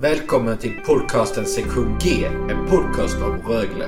Välkommen 0.00 0.58
till 0.58 0.72
podcasten 0.86 1.46
sektion 1.46 1.98
G, 2.00 2.24
en 2.24 2.66
podcast 2.66 3.22
om 3.22 3.52
Rögle. 3.52 3.84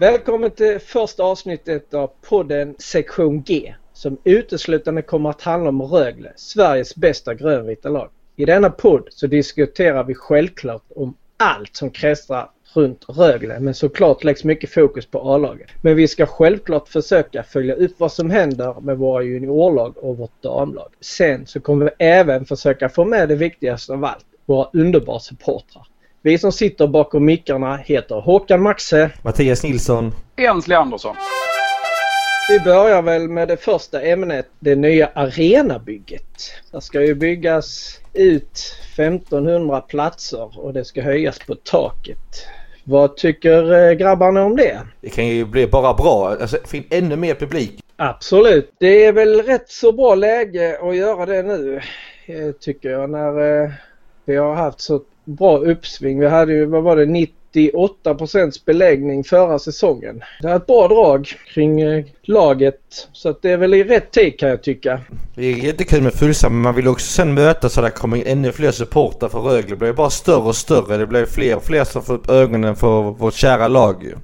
Välkommen 0.00 0.50
till 0.50 0.78
första 0.78 1.22
avsnittet 1.22 1.94
av 1.94 2.10
podden 2.28 2.74
sektion 2.78 3.42
G 3.42 3.74
som 3.92 4.18
uteslutande 4.24 5.02
kommer 5.02 5.30
att 5.30 5.42
handla 5.42 5.68
om 5.68 5.82
Rögle, 5.82 6.32
Sveriges 6.36 6.96
bästa 6.96 7.34
grönvita 7.34 7.88
lag. 7.88 8.10
I 8.36 8.44
denna 8.44 8.70
podd 8.70 9.08
så 9.10 9.26
diskuterar 9.26 10.04
vi 10.04 10.14
självklart 10.14 10.82
om 10.94 11.16
allt 11.36 11.76
som 11.76 11.90
kretsar 11.90 12.50
runt 12.74 13.04
Rögle 13.08 13.60
men 13.60 13.74
såklart 13.74 14.24
läggs 14.24 14.44
mycket 14.44 14.70
fokus 14.70 15.06
på 15.06 15.34
A-laget. 15.34 15.68
Men 15.82 15.96
vi 15.96 16.08
ska 16.08 16.26
självklart 16.26 16.88
försöka 16.88 17.42
följa 17.42 17.74
upp 17.74 17.94
vad 17.98 18.12
som 18.12 18.30
händer 18.30 18.80
med 18.80 18.98
våra 18.98 19.22
juniorlag 19.22 19.98
och 19.98 20.16
vårt 20.16 20.42
damlag. 20.42 20.88
Sen 21.00 21.46
så 21.46 21.60
kommer 21.60 21.84
vi 21.84 22.06
även 22.06 22.44
försöka 22.44 22.88
få 22.88 23.04
med 23.04 23.28
det 23.28 23.36
viktigaste 23.36 23.92
av 23.92 24.04
allt, 24.04 24.26
våra 24.48 24.68
underbara 24.72 25.18
supportrar. 25.18 25.86
Vi 26.22 26.38
som 26.38 26.52
sitter 26.52 26.86
bakom 26.86 27.24
mickarna 27.24 27.76
heter 27.76 28.14
Håkan 28.14 28.62
Maxe. 28.62 29.10
Mattias 29.22 29.62
Nilsson. 29.62 30.14
Jens 30.36 30.68
Leandersson. 30.68 31.16
Vi 32.48 32.60
börjar 32.60 33.02
väl 33.02 33.28
med 33.28 33.48
det 33.48 33.56
första 33.56 34.02
ämnet, 34.02 34.46
det 34.58 34.74
nya 34.74 35.10
arenabygget. 35.14 36.52
Det 36.72 36.80
ska 36.80 37.02
ju 37.02 37.14
byggas 37.14 37.98
ut 38.12 38.76
1500 38.96 39.80
platser 39.80 40.58
och 40.58 40.72
det 40.72 40.84
ska 40.84 41.02
höjas 41.02 41.38
på 41.38 41.54
taket. 41.54 42.46
Vad 42.84 43.16
tycker 43.16 43.88
eh, 43.88 43.92
grabbarna 43.92 44.44
om 44.44 44.56
det? 44.56 44.80
Det 45.00 45.08
kan 45.08 45.26
ju 45.26 45.44
bli 45.44 45.66
bara 45.66 45.94
bra. 45.94 46.36
Alltså, 46.40 46.56
få 46.64 46.76
in 46.76 46.84
ännu 46.90 47.16
mer 47.16 47.34
publik. 47.34 47.80
Absolut. 47.96 48.72
Det 48.78 49.04
är 49.04 49.12
väl 49.12 49.42
rätt 49.42 49.70
så 49.70 49.92
bra 49.92 50.14
läge 50.14 50.78
att 50.82 50.96
göra 50.96 51.26
det 51.26 51.42
nu 51.42 51.80
eh, 52.26 52.52
tycker 52.60 52.90
jag 52.90 53.10
när 53.10 53.62
eh, 53.64 53.70
vi 54.28 54.36
har 54.36 54.54
haft 54.54 54.80
så 54.80 55.00
bra 55.24 55.58
uppsving. 55.58 56.20
Vi 56.20 56.28
hade 56.28 56.52
ju, 56.52 56.64
vad 56.64 56.82
var 56.82 56.96
det, 56.96 57.04
98% 57.04 58.64
beläggning 58.66 59.24
förra 59.24 59.58
säsongen. 59.58 60.22
Det 60.42 60.48
är 60.48 60.56
ett 60.56 60.66
bra 60.66 60.88
drag 60.88 61.26
kring 61.54 61.80
laget 62.22 63.08
så 63.12 63.28
att 63.28 63.42
det 63.42 63.50
är 63.50 63.56
väl 63.56 63.74
i 63.74 63.84
rätt 63.84 64.10
tid 64.10 64.38
kan 64.38 64.48
jag 64.48 64.62
tycka. 64.62 65.00
Det 65.34 65.46
är 65.46 65.56
jättekul 65.56 66.02
med 66.02 66.12
fullsamt 66.12 66.52
men 66.52 66.62
man 66.62 66.74
vill 66.74 66.88
också 66.88 67.06
sen 67.06 67.34
mötas 67.34 67.72
så 67.72 67.80
det 67.80 67.90
kommer 67.90 68.22
ännu 68.26 68.52
fler 68.52 68.70
supportrar 68.70 69.28
för 69.28 69.38
Rögle. 69.38 69.70
Det 69.70 69.76
blir 69.76 69.92
bara 69.92 70.10
större 70.10 70.48
och 70.48 70.56
större. 70.56 70.96
Det 70.96 71.06
blir 71.06 71.26
fler 71.26 71.56
och 71.56 71.64
fler 71.64 71.84
som 71.84 72.02
får 72.02 72.14
upp 72.14 72.30
ögonen 72.30 72.76
för 72.76 73.02
vårt 73.02 73.34
kära 73.34 73.68
lag 73.68 74.04
ju. 74.04 74.14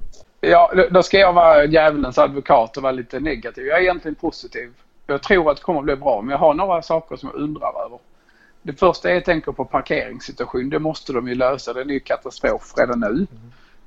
Ja, 0.41 0.73
då 0.91 1.03
ska 1.03 1.17
jag 1.17 1.33
vara 1.33 1.65
djävulens 1.65 2.17
advokat 2.17 2.77
och 2.77 2.83
vara 2.83 2.91
lite 2.91 3.19
negativ. 3.19 3.65
Jag 3.65 3.77
är 3.77 3.81
egentligen 3.81 4.15
positiv. 4.15 4.69
Jag 5.07 5.23
tror 5.23 5.51
att 5.51 5.57
det 5.57 5.63
kommer 5.63 5.79
att 5.79 5.85
bli 5.85 5.95
bra 5.95 6.21
men 6.21 6.31
jag 6.31 6.37
har 6.37 6.53
några 6.53 6.81
saker 6.81 7.15
som 7.15 7.29
jag 7.33 7.41
undrar 7.41 7.85
över. 7.85 7.99
Det 8.65 8.79
första 8.79 9.09
är 9.09 9.13
jag 9.13 9.25
tänker 9.25 9.51
på 9.51 9.65
parkeringssituation. 9.65 10.69
Det 10.69 10.79
måste 10.79 11.13
de 11.13 11.27
ju 11.27 11.35
lösa. 11.35 11.73
Den 11.73 11.89
är 11.89 11.93
ju 11.93 11.99
katastrof 11.99 12.73
redan 12.77 12.99
nu. 12.99 13.07
Mm. 13.07 13.27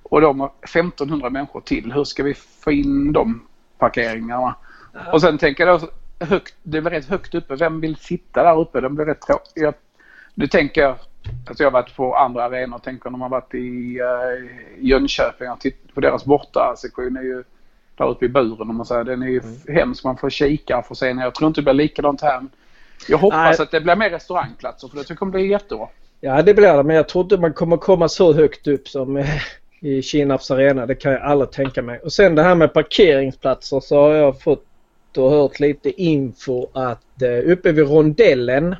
Och 0.03 0.21
de 0.21 0.41
har 0.41 0.53
1500 0.63 1.31
människor 1.31 1.61
till. 1.61 1.93
Hur 1.93 2.05
ska 2.05 2.23
vi 2.23 2.35
få 2.35 2.73
in 2.73 3.13
de 3.13 3.43
parkeringarna? 3.79 4.55
Ja. 4.95 5.13
Och 5.13 5.21
sen 5.21 5.39
tänker 5.39 5.67
jag 5.67 5.81
då 5.81 5.89
högt, 6.27 6.55
det 6.63 6.79
är 6.79 6.83
väl 6.83 6.93
rätt 6.93 7.09
högt 7.09 7.35
uppe. 7.35 7.57
Vem 7.57 7.81
vill 7.81 7.97
sitta 7.97 8.43
där 8.43 8.61
uppe? 8.61 8.81
De 8.81 8.95
blir 8.95 9.07
rätt 9.07 9.21
tråkiga. 9.21 9.73
Nu 10.35 10.47
tänker 10.47 10.81
jag, 10.81 10.97
alltså 11.49 11.63
jag 11.63 11.71
har 11.71 11.83
varit 11.83 11.97
på 11.97 12.17
andra 12.17 12.45
arenor. 12.45 12.79
Tänker 12.79 13.11
när 13.11 13.19
man 13.19 13.31
varit 13.31 13.55
i 13.55 14.01
uh, 14.01 14.49
Jönköping 14.79 15.51
och 15.51 15.61
tittat 15.61 15.95
på 15.95 16.01
deras 16.01 16.25
bortasektion 16.25 17.17
är 17.17 17.23
ju 17.23 17.45
där 17.95 18.09
uppe 18.09 18.25
i 18.25 18.29
buren 18.29 18.71
om 18.71 18.77
man 18.77 18.87
säger. 18.87 19.05
Den 19.05 19.23
är 19.23 19.29
ju 19.29 19.41
mm. 19.41 19.77
hemsk. 19.77 20.05
Man 20.05 20.17
får 20.17 20.31
kika 20.31 20.83
för 20.83 20.95
se 20.95 21.15
ner. 21.15 21.23
Jag 21.23 21.35
tror 21.35 21.49
inte 21.49 21.61
det 21.61 21.65
blir 21.65 21.75
likadant 21.75 22.21
här. 22.21 22.43
Jag 23.09 23.19
hoppas 23.19 23.59
Nej. 23.59 23.65
att 23.65 23.71
det 23.71 23.81
blir 23.81 23.97
mer 23.97 24.11
restaurangplatser 24.11 24.89
för 24.89 25.05
det 25.09 25.15
kommer 25.15 25.33
bli 25.33 25.47
jättebra. 25.47 25.89
Ja 26.21 26.43
det 26.43 26.55
blir 26.55 26.77
det 26.77 26.83
men 26.83 26.97
jag 26.97 27.09
tror 27.09 27.25
inte 27.25 27.37
man 27.37 27.53
kommer 27.53 27.77
komma 27.77 28.09
så 28.09 28.33
högt 28.33 28.67
upp 28.67 28.89
som 28.89 29.17
eh, 29.17 29.27
i 29.81 30.03
Kinnarps 30.03 30.51
arena. 30.51 30.87
Det 30.87 30.95
kan 30.95 31.13
jag 31.13 31.23
aldrig 31.23 31.51
tänka 31.51 31.83
mig. 31.83 31.99
Och 31.99 32.13
sen 32.13 32.35
det 32.35 32.43
här 32.43 32.55
med 32.55 32.73
parkeringsplatser 32.73 33.81
så 33.81 34.01
har 34.01 34.15
jag 34.15 34.41
fått 34.41 34.65
och 35.17 35.31
hört 35.31 35.61
lite 35.61 36.03
info 36.03 36.67
att 36.73 37.23
eh, 37.23 37.51
uppe 37.53 37.73
vid 37.73 37.89
rondellen, 37.89 38.77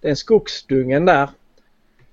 den 0.00 0.16
skogsdungen 0.16 1.04
där, 1.04 1.28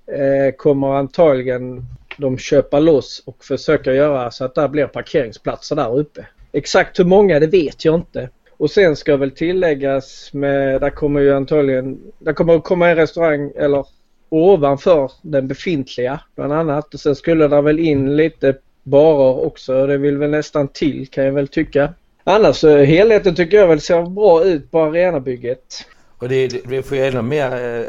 eh, 0.06 0.54
kommer 0.56 0.94
antagligen 0.94 1.86
de 2.16 2.38
köpa 2.38 2.78
loss 2.78 3.22
och 3.26 3.44
försöka 3.44 3.94
göra 3.94 4.30
så 4.30 4.44
att 4.44 4.54
det 4.54 4.68
blir 4.68 4.86
parkeringsplatser 4.86 5.76
där 5.76 5.98
uppe. 5.98 6.26
Exakt 6.52 6.98
hur 6.98 7.04
många 7.04 7.40
det 7.40 7.46
vet 7.46 7.84
jag 7.84 7.94
inte. 7.94 8.28
Och 8.60 8.70
sen 8.70 8.96
ska 8.96 9.16
väl 9.16 9.30
tilläggas 9.30 10.30
med, 10.32 10.80
där 10.80 10.90
kommer 10.90 11.20
ju 11.20 11.34
antagligen, 11.34 11.98
där 12.18 12.32
kommer 12.32 12.56
att 12.56 12.64
komma 12.64 12.88
en 12.88 12.96
restaurang 12.96 13.52
eller 13.56 13.86
ovanför 14.28 15.12
den 15.22 15.48
befintliga 15.48 16.20
bland 16.34 16.52
annat. 16.52 16.94
Och 16.94 17.00
sen 17.00 17.16
skulle 17.16 17.48
det 17.48 17.60
väl 17.60 17.78
in 17.78 18.16
lite 18.16 18.56
barer 18.82 19.44
också. 19.46 19.86
Det 19.86 19.98
vill 19.98 20.18
väl 20.18 20.30
nästan 20.30 20.68
till 20.68 21.08
kan 21.08 21.24
jag 21.24 21.32
väl 21.32 21.48
tycka. 21.48 21.94
Annars 22.24 22.64
eh, 22.64 22.84
helheten 22.84 23.34
tycker 23.34 23.56
jag 23.56 23.68
väl 23.68 23.80
ser 23.80 24.02
bra 24.02 24.44
ut 24.44 24.70
på 24.70 24.80
arenabygget. 24.80 25.86
Och 26.18 26.28
det, 26.28 26.48
det, 26.48 26.60
vi 26.66 26.82
får 26.82 26.96
ju 26.96 27.04
ännu 27.04 27.22
mer 27.22 27.78
eh, 27.78 27.86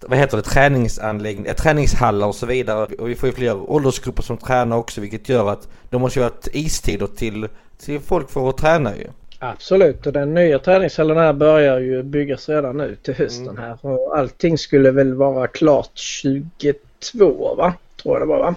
vad 0.00 0.18
heter 0.18 0.36
det, 0.36 0.42
träningsanläggningar, 0.42 1.50
eh, 1.50 1.54
träningshallar 1.54 2.26
och 2.26 2.34
så 2.34 2.46
vidare. 2.46 2.86
Och 2.98 3.08
vi 3.10 3.14
får 3.14 3.28
ju 3.28 3.34
fler 3.34 3.70
åldersgrupper 3.70 4.22
som 4.22 4.36
tränar 4.36 4.76
också 4.76 5.00
vilket 5.00 5.28
gör 5.28 5.50
att 5.50 5.68
de 5.90 6.00
måste 6.00 6.18
ju 6.18 6.24
ha 6.24 6.32
istider 6.52 7.06
till, 7.06 7.48
till 7.84 8.00
folk 8.00 8.30
för 8.30 8.48
att 8.48 8.56
träna 8.56 8.96
ju. 8.96 9.06
Absolut 9.50 10.06
och 10.06 10.12
den 10.12 10.34
nya 10.34 10.58
träningshallen 10.58 11.16
här 11.16 11.32
börjar 11.32 11.80
ju 11.80 12.02
byggas 12.02 12.48
redan 12.48 12.76
nu 12.76 12.96
till 13.02 13.14
hösten 13.14 13.48
mm. 13.48 13.62
här. 13.62 13.78
Och 13.80 14.18
allting 14.18 14.58
skulle 14.58 14.90
väl 14.90 15.14
vara 15.14 15.46
klart 15.46 15.90
22 15.94 17.54
va? 17.54 17.74
Tror 18.02 18.14
jag 18.14 18.22
det 18.22 18.26
var 18.26 18.38
va? 18.38 18.54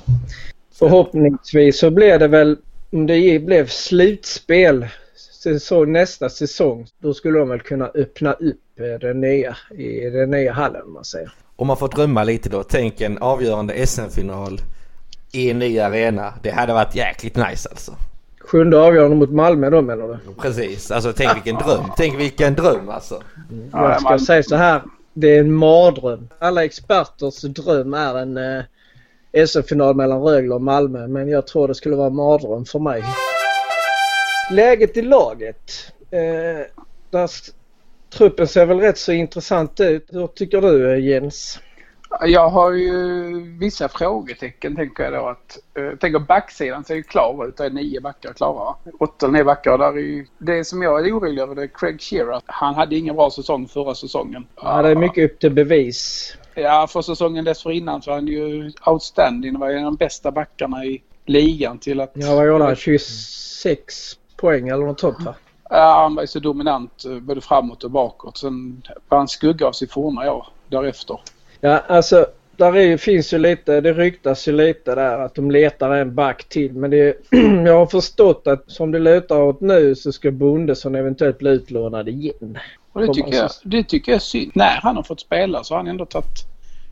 Förhoppningsvis 0.74 1.80
så 1.80 1.90
blir 1.90 2.20
det 2.20 2.28
väl 2.28 2.58
om 2.92 3.08
det 3.08 3.40
blev 3.40 3.68
slutspel 3.68 4.88
säsong, 5.44 5.92
nästa 5.92 6.30
säsong 6.30 6.88
då 7.00 7.14
skulle 7.14 7.40
de 7.40 7.50
väl 7.50 7.60
kunna 7.60 7.86
öppna 7.86 8.34
upp 8.34 8.80
eh, 8.80 9.00
den 9.00 9.22
nya, 9.22 9.58
i 9.72 10.10
den 10.10 10.32
nya 10.32 10.54
hallen 10.54 10.82
om 10.86 10.94
man 10.94 11.06
säger. 11.06 11.32
Om 11.56 11.68
man 11.68 11.78
får 11.78 11.88
drömma 11.88 12.24
lite 12.24 12.50
då, 12.50 12.64
tänk 12.64 13.02
en 13.02 13.18
avgörande 13.18 13.88
SM-final 13.88 14.62
i 15.32 15.50
en 15.50 15.60
ny 15.60 15.80
arena. 15.80 16.34
Det 16.44 16.50
hade 16.50 16.74
varit 16.74 16.96
jäkligt 16.96 17.36
nice 17.36 17.70
alltså. 17.70 17.96
Sjunde 18.48 18.80
avgörande 18.80 19.16
mot 19.16 19.32
Malmö 19.32 19.70
då 19.70 19.82
menar 19.82 20.08
du? 20.08 20.34
Precis, 20.42 20.92
alltså 20.92 21.14
tänk 21.14 21.36
vilken 21.36 21.56
dröm. 21.56 21.84
Tänk 21.98 22.20
vilken 22.20 22.56
dröm 22.56 22.90
alltså. 22.90 23.22
Jag 23.72 24.02
ska 24.02 24.20
säga 24.20 24.44
så 24.44 24.56
här. 24.56 24.82
Det 25.14 25.36
är 25.36 25.40
en 25.40 25.54
mardröm. 25.54 26.30
Alla 26.40 26.66
experters 26.66 27.42
dröm 27.42 27.94
är 27.94 28.18
en 28.18 28.38
eh, 28.38 29.46
SM-final 29.48 29.96
mellan 29.96 30.22
Rögle 30.22 30.54
och 30.54 30.62
Malmö 30.62 31.08
men 31.08 31.28
jag 31.28 31.48
tror 31.48 31.68
det 31.68 31.76
skulle 31.76 31.96
vara 31.96 32.08
en 32.08 32.16
mardröm 32.16 32.66
för 32.66 32.80
mig. 32.80 33.04
Läget 34.52 34.98
i 34.98 35.02
laget. 35.02 35.72
Eh, 36.12 36.66
där 37.10 37.30
truppen 38.10 38.48
ser 38.48 38.66
väl 38.66 38.80
rätt 38.80 38.98
så 38.98 39.12
intressant 39.12 39.80
ut. 39.80 40.08
Hur 40.10 40.28
tycker 40.28 40.62
du 40.62 41.00
Jens? 41.00 41.60
Jag 42.22 42.50
har 42.50 42.72
ju 42.72 43.58
vissa 43.60 43.90
frågetecken 43.90 44.76
tänker 44.76 45.04
jag 45.04 45.14
då 45.14 45.28
att. 45.28 45.58
Eh, 45.74 45.98
tänker 45.98 46.20
backsidan 46.20 46.84
ser 46.84 46.96
ju 46.96 47.04
klar 47.04 47.48
ut. 47.48 47.58
Det 47.58 47.66
är 47.66 47.70
nio 47.70 48.02
backar 48.02 48.34
klara. 48.34 48.76
Åtta 49.00 49.26
eller 49.26 49.34
nio 49.34 49.44
backar. 49.44 49.78
Där 49.78 49.94
är 49.94 49.98
ju, 49.98 50.26
det 50.38 50.66
som 50.66 50.82
jag 50.82 51.08
är 51.08 51.18
orolig 51.18 51.42
över 51.42 51.56
det 51.56 51.64
är 51.64 51.68
Craig 51.68 52.02
Shearer. 52.02 52.42
Han 52.46 52.76
hade 52.76 52.96
ingen 52.96 53.16
bra 53.16 53.32
säsong 53.32 53.68
förra 53.68 53.96
säsongen. 53.96 54.48
Ja, 54.56 54.82
det 54.82 54.90
är 54.90 54.96
mycket 54.96 55.32
upp 55.32 55.40
till 55.40 55.54
bevis. 55.54 56.34
Ja, 56.56 56.88
för 56.90 57.02
säsongen 57.02 57.46
dessförinnan 57.46 58.02
så 58.02 58.10
var 58.10 58.18
han 58.18 58.28
ju 58.28 58.72
outstanding. 58.86 59.54
Det 59.54 59.60
var 59.60 59.70
en 59.70 59.78
av 59.78 59.84
de 59.84 59.96
bästa 59.96 60.32
backarna 60.32 60.86
i 60.86 61.02
ligan 61.26 61.80
till 61.80 62.02
att... 62.02 62.12
Ja, 62.14 62.36
vad 62.36 62.48
gjorde 62.48 62.64
han? 62.64 62.76
26 62.76 64.18
poäng 64.38 64.68
eller 64.68 64.86
något 64.86 65.00
sånt 65.00 65.26
va? 65.26 65.36
Ja, 65.70 66.02
han 66.02 66.16
var 66.16 66.24
ju 66.24 66.28
så 66.28 66.40
dominant 66.40 67.06
eh, 67.06 67.20
både 67.20 67.42
framåt 67.42 67.84
och 67.84 67.92
bakåt. 67.92 68.38
Sen 68.38 68.82
var 69.10 69.18
han 69.18 69.28
skugga 69.28 69.68
av 69.68 69.72
sig 69.72 69.88
forna 69.88 70.34
år 70.34 70.48
därefter. 70.68 71.20
Ja, 71.62 71.84
alltså 71.88 72.26
där 72.58 72.76
är, 72.76 72.98
finns 72.98 73.34
ju 73.34 73.38
lite, 73.38 73.82
det 73.82 73.94
ryktas 73.94 74.48
ju 74.48 74.52
lite 74.52 74.96
där 74.96 75.20
att 75.20 75.36
de 75.36 75.52
letar 75.52 75.92
en 75.92 76.16
back 76.16 76.50
till 76.50 76.74
men 76.74 76.92
det, 76.92 77.18
jag 77.66 77.78
har 77.78 77.86
förstått 77.86 78.48
att 78.48 78.72
som 78.72 78.92
det 78.92 79.00
lutar 79.00 79.42
åt 79.42 79.62
nu 79.62 79.96
så 79.96 80.12
ska 80.12 80.32
Bondesson 80.32 80.96
eventuellt 80.96 81.38
bli 81.38 81.50
utlånad 81.50 82.10
igen. 82.10 82.58
Och 82.92 83.02
det 83.02 83.14
tycker, 83.14 83.34
jag, 83.34 83.50
det 83.64 83.84
tycker 83.84 84.12
jag 84.12 84.16
är 84.16 84.20
synd. 84.20 84.52
När 84.56 84.80
han 84.82 84.96
har 84.96 85.04
fått 85.04 85.20
spela 85.20 85.64
så 85.64 85.74
har 85.74 85.80
han 85.80 85.88
ändå 85.88 86.06
tagit 86.06 86.46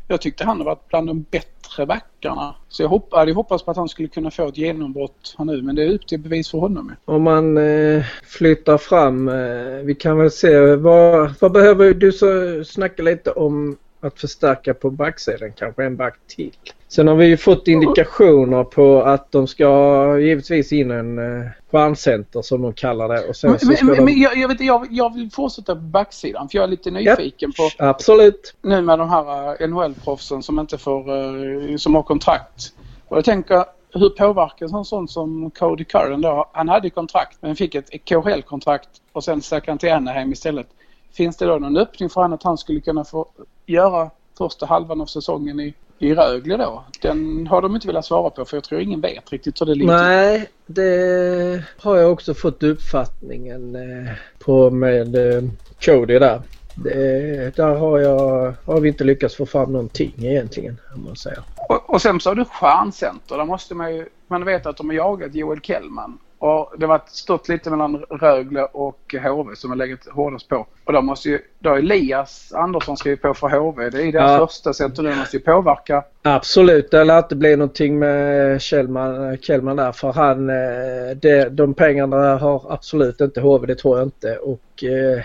jag 0.07 0.21
tyckte 0.21 0.45
han 0.45 0.57
har 0.57 0.65
varit 0.65 0.87
bland 0.87 1.07
de 1.07 1.25
bättre 1.31 1.85
backarna. 1.85 2.55
Så 2.69 2.83
jag 2.83 2.89
hopp, 2.89 3.13
hade 3.13 3.33
hoppats 3.33 3.65
på 3.65 3.71
att 3.71 3.77
han 3.77 3.89
skulle 3.89 4.07
kunna 4.07 4.31
få 4.31 4.47
ett 4.47 4.57
genombrott 4.57 5.35
här 5.37 5.45
nu 5.45 5.61
men 5.61 5.75
det 5.75 5.83
är 5.83 5.93
upp 5.93 6.07
till 6.07 6.19
bevis 6.19 6.51
för 6.51 6.57
honom. 6.57 6.91
Om 7.05 7.23
man 7.23 7.57
eh, 7.57 8.03
flyttar 8.23 8.77
fram, 8.77 9.27
eh, 9.27 9.83
vi 9.83 9.95
kan 9.95 10.17
väl 10.17 10.31
se 10.31 10.75
vad, 10.75 11.33
vad 11.39 11.51
behöver 11.51 11.93
du 11.93 12.11
så 12.11 12.63
snacka 12.63 13.03
lite 13.03 13.31
om 13.31 13.77
att 14.05 14.19
förstärka 14.19 14.73
på 14.73 14.89
backsidan. 14.89 15.51
Kanske 15.55 15.83
en 15.83 15.95
back 15.95 16.15
till. 16.27 16.51
Sen 16.87 17.07
har 17.07 17.15
vi 17.15 17.25
ju 17.25 17.37
fått 17.37 17.67
indikationer 17.67 18.63
på 18.63 19.01
att 19.01 19.31
de 19.31 19.47
ska 19.47 20.19
givetvis 20.19 20.73
in 20.73 20.91
en 20.91 21.19
eh, 21.19 21.47
stjärncenter 21.71 22.41
som 22.41 22.61
de 22.61 22.73
kallar 22.73 23.09
det. 23.09 23.27
Och 23.27 23.35
sen 23.35 23.49
Men, 23.49 23.59
så 23.59 23.73
ska 23.73 23.85
men, 23.85 23.95
de... 23.95 24.05
men 24.05 24.19
jag, 24.19 24.37
jag, 24.37 24.47
vet, 24.47 24.61
jag, 24.61 24.87
jag 24.89 25.13
vill 25.13 25.31
fortsätta 25.31 25.75
på 25.75 25.81
backsidan 25.81 26.49
för 26.49 26.57
jag 26.57 26.63
är 26.63 26.67
lite 26.67 26.91
nyfiken 26.91 27.51
på 27.51 27.69
Absolut. 27.77 28.55
nu 28.61 28.81
med 28.81 28.99
de 28.99 29.09
här 29.09 29.61
eh, 29.61 29.67
NHL-proffsen 29.67 30.43
som 30.43 30.59
inte 30.59 30.77
får, 30.77 31.09
eh, 31.09 31.77
som 31.77 31.95
har 31.95 32.03
kontrakt. 32.03 32.73
Och 33.07 33.17
jag 33.17 33.25
tänker 33.25 33.65
hur 33.93 34.09
påverkas 34.09 34.73
en 34.73 34.85
sån 34.85 35.07
som 35.07 35.51
Cody 35.51 35.83
Curran 35.83 36.21
då? 36.21 36.49
Han 36.53 36.69
hade 36.69 36.89
kontrakt 36.89 37.37
men 37.41 37.55
fick 37.55 37.75
ett 37.75 37.89
KHL-kontrakt 38.05 38.89
och 39.11 39.23
sen 39.23 39.41
stack 39.41 39.67
han 39.67 39.77
till 39.77 39.91
Anaheim 39.91 40.31
istället. 40.31 40.67
Finns 41.15 41.37
det 41.37 41.45
då 41.45 41.57
någon 41.57 41.77
öppning 41.77 42.09
för 42.09 42.21
honom 42.21 42.35
att 42.35 42.43
han 42.43 42.57
skulle 42.57 42.79
kunna 42.79 43.03
få 43.03 43.27
göra 43.65 44.09
första 44.37 44.65
halvan 44.65 45.01
av 45.01 45.05
säsongen 45.05 45.59
i, 45.59 45.73
i 45.99 46.13
Rögle 46.13 46.57
då? 46.57 46.83
Den 47.01 47.47
har 47.47 47.61
de 47.61 47.75
inte 47.75 47.87
velat 47.87 48.05
svara 48.05 48.29
på 48.29 48.45
för 48.45 48.57
jag 48.57 48.63
tror 48.63 48.81
ingen 48.81 49.01
vet 49.01 49.31
riktigt 49.31 49.61
hur 49.61 49.65
det 49.65 49.75
ligger. 49.75 49.93
Nej, 49.93 50.49
det 50.65 51.63
har 51.77 51.97
jag 51.97 52.11
också 52.11 52.33
fått 52.33 52.63
uppfattningen 52.63 53.75
eh, 53.75 54.11
på 54.39 54.69
med 54.69 55.15
eh, 55.15 55.43
Cody 55.85 56.19
där. 56.19 56.41
Det, 56.75 57.55
där 57.55 57.75
har, 57.75 57.99
jag, 57.99 58.53
har 58.65 58.79
vi 58.79 58.89
inte 58.89 59.03
lyckats 59.03 59.35
få 59.35 59.45
fram 59.45 59.71
någonting 59.71 60.13
egentligen 60.17 60.77
om 60.95 61.03
man 61.03 61.15
säger. 61.15 61.39
Och, 61.69 61.89
och 61.89 62.01
sen 62.01 62.19
så 62.19 62.29
har 62.29 62.35
du 62.35 62.45
stjärncenter. 62.45 63.37
Där 63.37 63.45
måste 63.45 63.75
man 63.75 63.95
ju, 63.95 64.05
man 64.27 64.45
vet 64.45 64.65
att 64.65 64.77
de 64.77 64.89
har 64.89 64.95
jagat 64.95 65.35
Joel 65.35 65.61
Kellman. 65.61 66.17
Och 66.39 66.73
det 66.77 66.85
har 66.85 67.01
stått 67.07 67.49
lite 67.49 67.69
mellan 67.69 67.97
Rögle 67.97 68.63
och 68.63 69.15
HV 69.23 69.55
som 69.55 69.69
har 69.69 69.77
legat 69.77 70.07
hårdast 70.11 70.49
på. 70.49 70.67
Och 70.85 70.93
då 70.93 71.01
måste 71.01 71.29
ju, 71.29 71.39
då 71.59 71.69
har 71.69 71.77
Elias 71.77 72.53
Andersson 72.53 72.97
skrivit 72.97 73.21
på 73.21 73.33
för 73.33 73.49
HV. 73.49 73.89
Det 73.89 74.01
är 74.07 74.11
deras 74.11 74.31
Ja. 74.31 74.47
första 74.47 74.73
center. 74.73 75.03
Det 75.03 75.15
måste 75.15 75.37
ju 75.37 75.43
påverka. 75.43 76.03
Absolut, 76.21 76.91
det 76.91 77.03
lär 77.03 77.17
inte 77.17 77.35
bli 77.35 77.55
någonting 77.55 77.99
med 77.99 78.61
Kjellman, 78.61 79.37
Kjellman 79.37 79.75
där 79.75 79.91
för 79.91 80.13
han, 80.13 80.49
eh, 80.49 81.15
det, 81.21 81.49
de 81.49 81.73
pengarna 81.73 82.37
har 82.37 82.65
absolut 82.73 83.21
inte 83.21 83.41
HV, 83.41 83.67
det 83.67 83.75
tror 83.75 83.97
jag 83.97 84.07
inte. 84.07 84.37
Och 84.37 84.83
eh, 84.83 85.21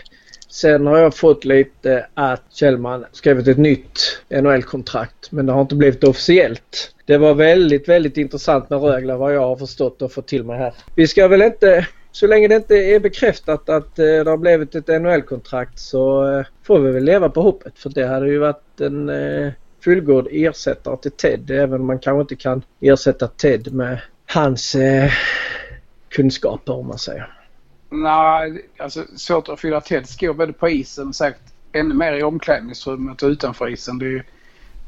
sen 0.50 0.86
har 0.86 0.98
jag 0.98 1.14
fått 1.14 1.44
lite 1.44 2.06
att 2.14 2.42
Kjellman 2.50 3.04
skrivit 3.12 3.48
ett 3.48 3.58
nytt 3.58 4.22
NHL-kontrakt 4.28 5.32
men 5.32 5.46
det 5.46 5.52
har 5.52 5.60
inte 5.60 5.74
blivit 5.74 6.04
officiellt. 6.04 6.94
Det 7.06 7.18
var 7.18 7.34
väldigt, 7.34 7.88
väldigt 7.88 8.16
intressant 8.16 8.70
med 8.70 8.82
Rögle 8.82 9.16
vad 9.16 9.34
jag 9.34 9.40
har 9.40 9.56
förstått 9.56 10.02
och 10.02 10.12
fått 10.12 10.26
till 10.26 10.44
mig 10.44 10.58
här. 10.58 10.74
Vi 10.94 11.06
ska 11.06 11.28
väl 11.28 11.42
inte, 11.42 11.86
så 12.12 12.26
länge 12.26 12.48
det 12.48 12.54
inte 12.54 12.74
är 12.74 13.00
bekräftat 13.00 13.68
att 13.68 13.98
eh, 13.98 14.04
det 14.04 14.30
har 14.30 14.36
blivit 14.36 14.74
ett 14.74 15.02
NHL-kontrakt 15.02 15.78
så 15.78 16.32
eh, 16.32 16.46
får 16.62 16.78
vi 16.78 16.90
väl 16.90 17.04
leva 17.04 17.28
på 17.28 17.42
hoppet 17.42 17.78
för 17.78 17.90
det 17.90 18.06
hade 18.06 18.28
ju 18.28 18.38
varit 18.38 18.80
en 18.80 19.08
eh, 19.08 19.52
fullgod 19.84 20.28
ersättare 20.30 20.96
till 20.96 21.10
Ted 21.10 21.50
även 21.50 21.80
om 21.80 21.86
man 21.86 21.98
kanske 21.98 22.20
inte 22.20 22.36
kan 22.36 22.62
ersätta 22.80 23.26
Ted 23.26 23.72
med 23.72 23.98
hans 24.26 24.74
eh, 24.74 25.10
kunskaper 26.08 26.72
om 26.72 26.86
man 26.86 26.98
säger. 26.98 27.39
Nej, 27.90 28.68
alltså 28.78 29.04
svårt 29.16 29.48
att 29.48 29.60
fylla 29.60 29.80
Teds 29.80 30.12
skor 30.12 30.32
både 30.32 30.52
på 30.52 30.68
isen 30.68 31.08
och 31.08 31.14
säkert 31.14 31.42
ännu 31.72 31.94
mer 31.94 32.12
i 32.12 32.22
omklädningsrummet 32.22 33.22
och 33.22 33.28
utanför 33.28 33.68
isen. 33.68 33.98
Det 33.98 34.04
är 34.04 34.10
ju, 34.10 34.22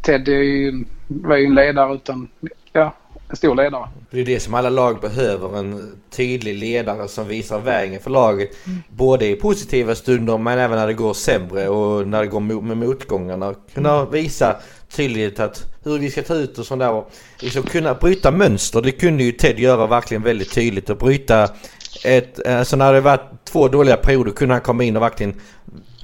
Ted 0.02 0.28
är 0.28 0.32
ju, 0.32 0.84
var 1.08 1.36
ju 1.36 1.46
en 1.46 1.54
ledare 1.54 1.94
utan, 1.94 2.28
ja, 2.72 2.94
en 3.28 3.36
stor 3.36 3.54
ledare. 3.54 3.88
Det 4.10 4.20
är 4.20 4.24
det 4.24 4.40
som 4.40 4.54
alla 4.54 4.70
lag 4.70 5.00
behöver. 5.00 5.58
En 5.58 5.96
tydlig 6.10 6.54
ledare 6.58 7.08
som 7.08 7.28
visar 7.28 7.60
vägen 7.60 8.00
för 8.00 8.10
laget. 8.10 8.50
Både 8.88 9.26
i 9.26 9.36
positiva 9.36 9.94
stunder 9.94 10.38
men 10.38 10.58
även 10.58 10.78
när 10.78 10.86
det 10.86 10.94
går 10.94 11.14
sämre 11.14 11.68
och 11.68 12.08
när 12.08 12.20
det 12.20 12.26
går 12.26 12.40
mo- 12.40 12.62
med 12.62 12.76
motgångarna. 12.76 13.54
Kunna 13.74 14.04
visa 14.04 14.56
tydligt 14.90 15.40
att 15.40 15.66
hur 15.84 15.98
vi 15.98 16.10
ska 16.10 16.22
ta 16.22 16.34
ut 16.34 16.58
och 16.58 16.66
sådär. 16.66 16.92
där. 16.92 17.04
liksom 17.40 17.62
kunna 17.62 17.94
bryta 17.94 18.30
mönster. 18.30 18.82
Det 18.82 18.92
kunde 18.92 19.24
ju 19.24 19.32
Ted 19.32 19.58
göra 19.58 19.86
verkligen 19.86 20.22
väldigt 20.22 20.52
tydligt. 20.54 20.90
Och 20.90 20.96
bryta 20.96 21.48
ett... 22.04 22.46
Alltså 22.46 22.76
när 22.76 22.92
det 22.92 23.00
varit 23.00 23.44
två 23.44 23.68
dåliga 23.68 23.96
perioder 23.96 24.32
kunde 24.32 24.54
han 24.54 24.62
komma 24.62 24.84
in 24.84 24.96
och 24.96 25.02
verkligen 25.02 25.34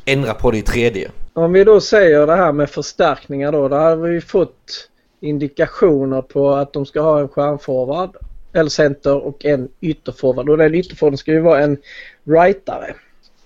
ändra 0.05 0.35
på 0.35 0.51
det 0.51 0.59
i 0.59 0.63
tredje. 0.63 1.11
Om 1.33 1.53
vi 1.53 1.65
då 1.65 1.81
säger 1.81 2.27
det 2.27 2.37
här 2.37 2.53
med 2.53 2.71
förstärkningar 2.71 3.53
då. 3.53 3.69
Då 3.69 3.77
har 3.77 3.97
vi 3.97 4.21
fått 4.21 4.89
indikationer 5.21 6.23
på 6.23 6.51
att 6.51 6.73
de 6.73 6.87
ska 6.87 7.01
ha 7.01 7.21
en 7.21 7.29
stjärnforward 7.29 8.17
eller 8.53 8.71
center 8.71 9.17
och 9.27 9.45
en 9.45 9.69
ytterforward. 9.81 10.49
Och 10.49 10.59
den 10.59 10.75
ytterforwarden 10.75 11.19
ska 11.19 11.33
ju 11.33 11.41
vara 11.41 11.61
en 11.61 11.77
rightare. 12.25 12.95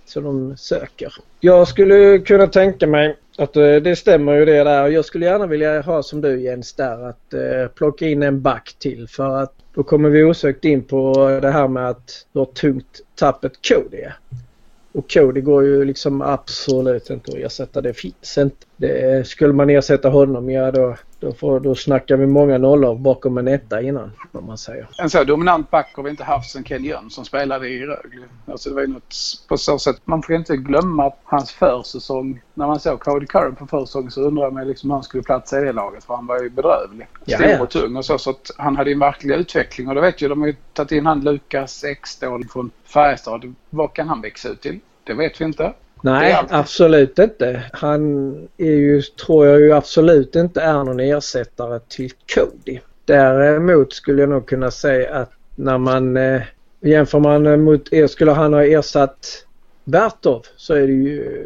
som 0.04 0.24
de 0.24 0.56
söker. 0.56 1.14
Jag 1.40 1.68
skulle 1.68 2.18
kunna 2.18 2.46
tänka 2.46 2.86
mig 2.86 3.16
att 3.38 3.56
eh, 3.56 3.74
det 3.74 3.96
stämmer 3.96 4.32
ju 4.32 4.44
det 4.44 4.64
där. 4.64 4.88
Jag 4.88 5.04
skulle 5.04 5.26
gärna 5.26 5.46
vilja 5.46 5.80
ha 5.80 6.02
som 6.02 6.20
du 6.20 6.40
Jens 6.40 6.72
där 6.72 7.08
att 7.08 7.34
eh, 7.34 7.68
plocka 7.74 8.06
in 8.06 8.22
en 8.22 8.42
back 8.42 8.76
till 8.78 9.08
för 9.08 9.42
att 9.42 9.54
då 9.74 9.82
kommer 9.82 10.08
vi 10.10 10.24
osökt 10.24 10.64
in 10.64 10.84
på 10.84 11.28
det 11.42 11.50
här 11.50 11.68
med 11.68 11.88
att 11.88 12.26
hur 12.32 12.44
tungt 12.44 13.00
tappet 13.14 13.52
Cody 13.68 13.96
är. 13.96 14.16
Och 14.92 15.12
Cody 15.12 15.40
går 15.40 15.64
ju 15.64 15.84
liksom 15.84 16.22
absolut 16.22 17.10
inte 17.10 17.32
att 17.32 17.38
ersätta. 17.38 17.80
Det 17.80 17.94
finns 17.94 18.38
inte. 18.38 18.66
Det, 18.82 19.26
skulle 19.26 19.52
man 19.52 19.70
ersätta 19.70 20.08
honom, 20.08 20.50
ja 20.50 20.70
då, 20.70 20.96
då, 21.20 21.32
får, 21.32 21.60
då 21.60 21.74
snackar 21.74 22.16
vi 22.16 22.26
många 22.26 22.58
nollor 22.58 22.94
bakom 22.94 23.38
en 23.38 23.48
etta 23.48 23.82
innan, 23.82 24.12
om 24.32 24.46
man 24.46 24.58
säger. 24.58 24.88
En 24.98 25.10
så 25.10 25.24
dominant 25.24 25.70
back 25.70 25.92
har 25.96 26.02
vi 26.02 26.10
inte 26.10 26.24
haft 26.24 26.50
sen 26.50 26.64
Ken 26.64 26.84
Jön 26.84 27.10
som 27.10 27.24
spelade 27.24 27.68
i 27.68 27.86
Rögle. 27.86 28.26
Alltså 28.46 28.68
det 28.68 28.74
var 28.74 28.82
ju 28.82 28.88
något 28.88 29.14
på 29.48 29.56
så 29.56 29.78
sätt. 29.78 29.96
Man 30.04 30.22
får 30.22 30.34
inte 30.34 30.56
glömma 30.56 31.12
hans 31.24 31.52
försäsong. 31.52 32.42
När 32.54 32.66
man 32.66 32.80
såg 32.80 33.00
Cody 33.00 33.26
Curran 33.26 33.54
på 33.54 33.66
försäsongen 33.66 34.10
så 34.10 34.20
undrar 34.20 34.50
man 34.50 34.68
liksom 34.68 34.90
hur 34.90 34.94
han 34.94 35.02
skulle 35.02 35.22
platsa 35.22 35.60
i 35.60 35.64
det 35.64 35.72
laget. 35.72 36.04
För 36.04 36.14
han 36.14 36.26
var 36.26 36.42
ju 36.42 36.50
bedrövlig. 36.50 37.08
Stor 37.26 37.46
ja. 37.46 37.62
och 37.62 37.70
tung 37.70 37.96
och 37.96 38.04
så. 38.04 38.18
Så 38.18 38.30
att 38.30 38.50
han 38.56 38.76
hade 38.76 38.92
en 38.92 38.98
verklig 38.98 39.34
utveckling. 39.34 39.88
Och 39.88 39.94
det 39.94 40.00
vet 40.00 40.22
ju, 40.22 40.28
de 40.28 40.40
har 40.40 40.48
ju 40.48 40.56
tagit 40.72 40.92
in 40.92 41.06
han 41.06 41.20
Lukas 41.20 41.84
Ekståhl 41.84 42.44
från 42.48 42.70
Färjestad. 42.84 43.54
Vad 43.70 43.92
kan 43.92 44.08
han 44.08 44.20
växa 44.20 44.48
ut 44.48 44.60
till? 44.60 44.80
Det 45.04 45.14
vet 45.14 45.40
vi 45.40 45.44
inte. 45.44 45.72
Nej, 46.04 46.36
absolut 46.48 47.18
inte. 47.18 47.62
Han 47.72 48.34
är 48.56 48.70
ju, 48.72 49.02
tror 49.02 49.46
jag 49.46 49.60
ju 49.60 49.72
absolut 49.72 50.36
inte 50.36 50.60
är 50.60 50.84
någon 50.84 51.00
ersättare 51.00 51.80
till 51.88 52.10
Cody. 52.34 52.78
Däremot 53.04 53.92
skulle 53.92 54.22
jag 54.22 54.30
nog 54.30 54.46
kunna 54.46 54.70
säga 54.70 55.14
att 55.14 55.30
när 55.56 55.78
man 55.78 56.16
eh, 56.16 56.42
jämför 56.80 57.18
man 57.18 57.60
mot, 57.64 57.92
er- 57.92 58.06
skulle 58.06 58.30
han 58.30 58.52
ha 58.52 58.64
ersatt 58.64 59.46
Bertov 59.84 60.42
så 60.56 60.74
är 60.74 60.86
det 60.86 60.92
ju 60.92 61.40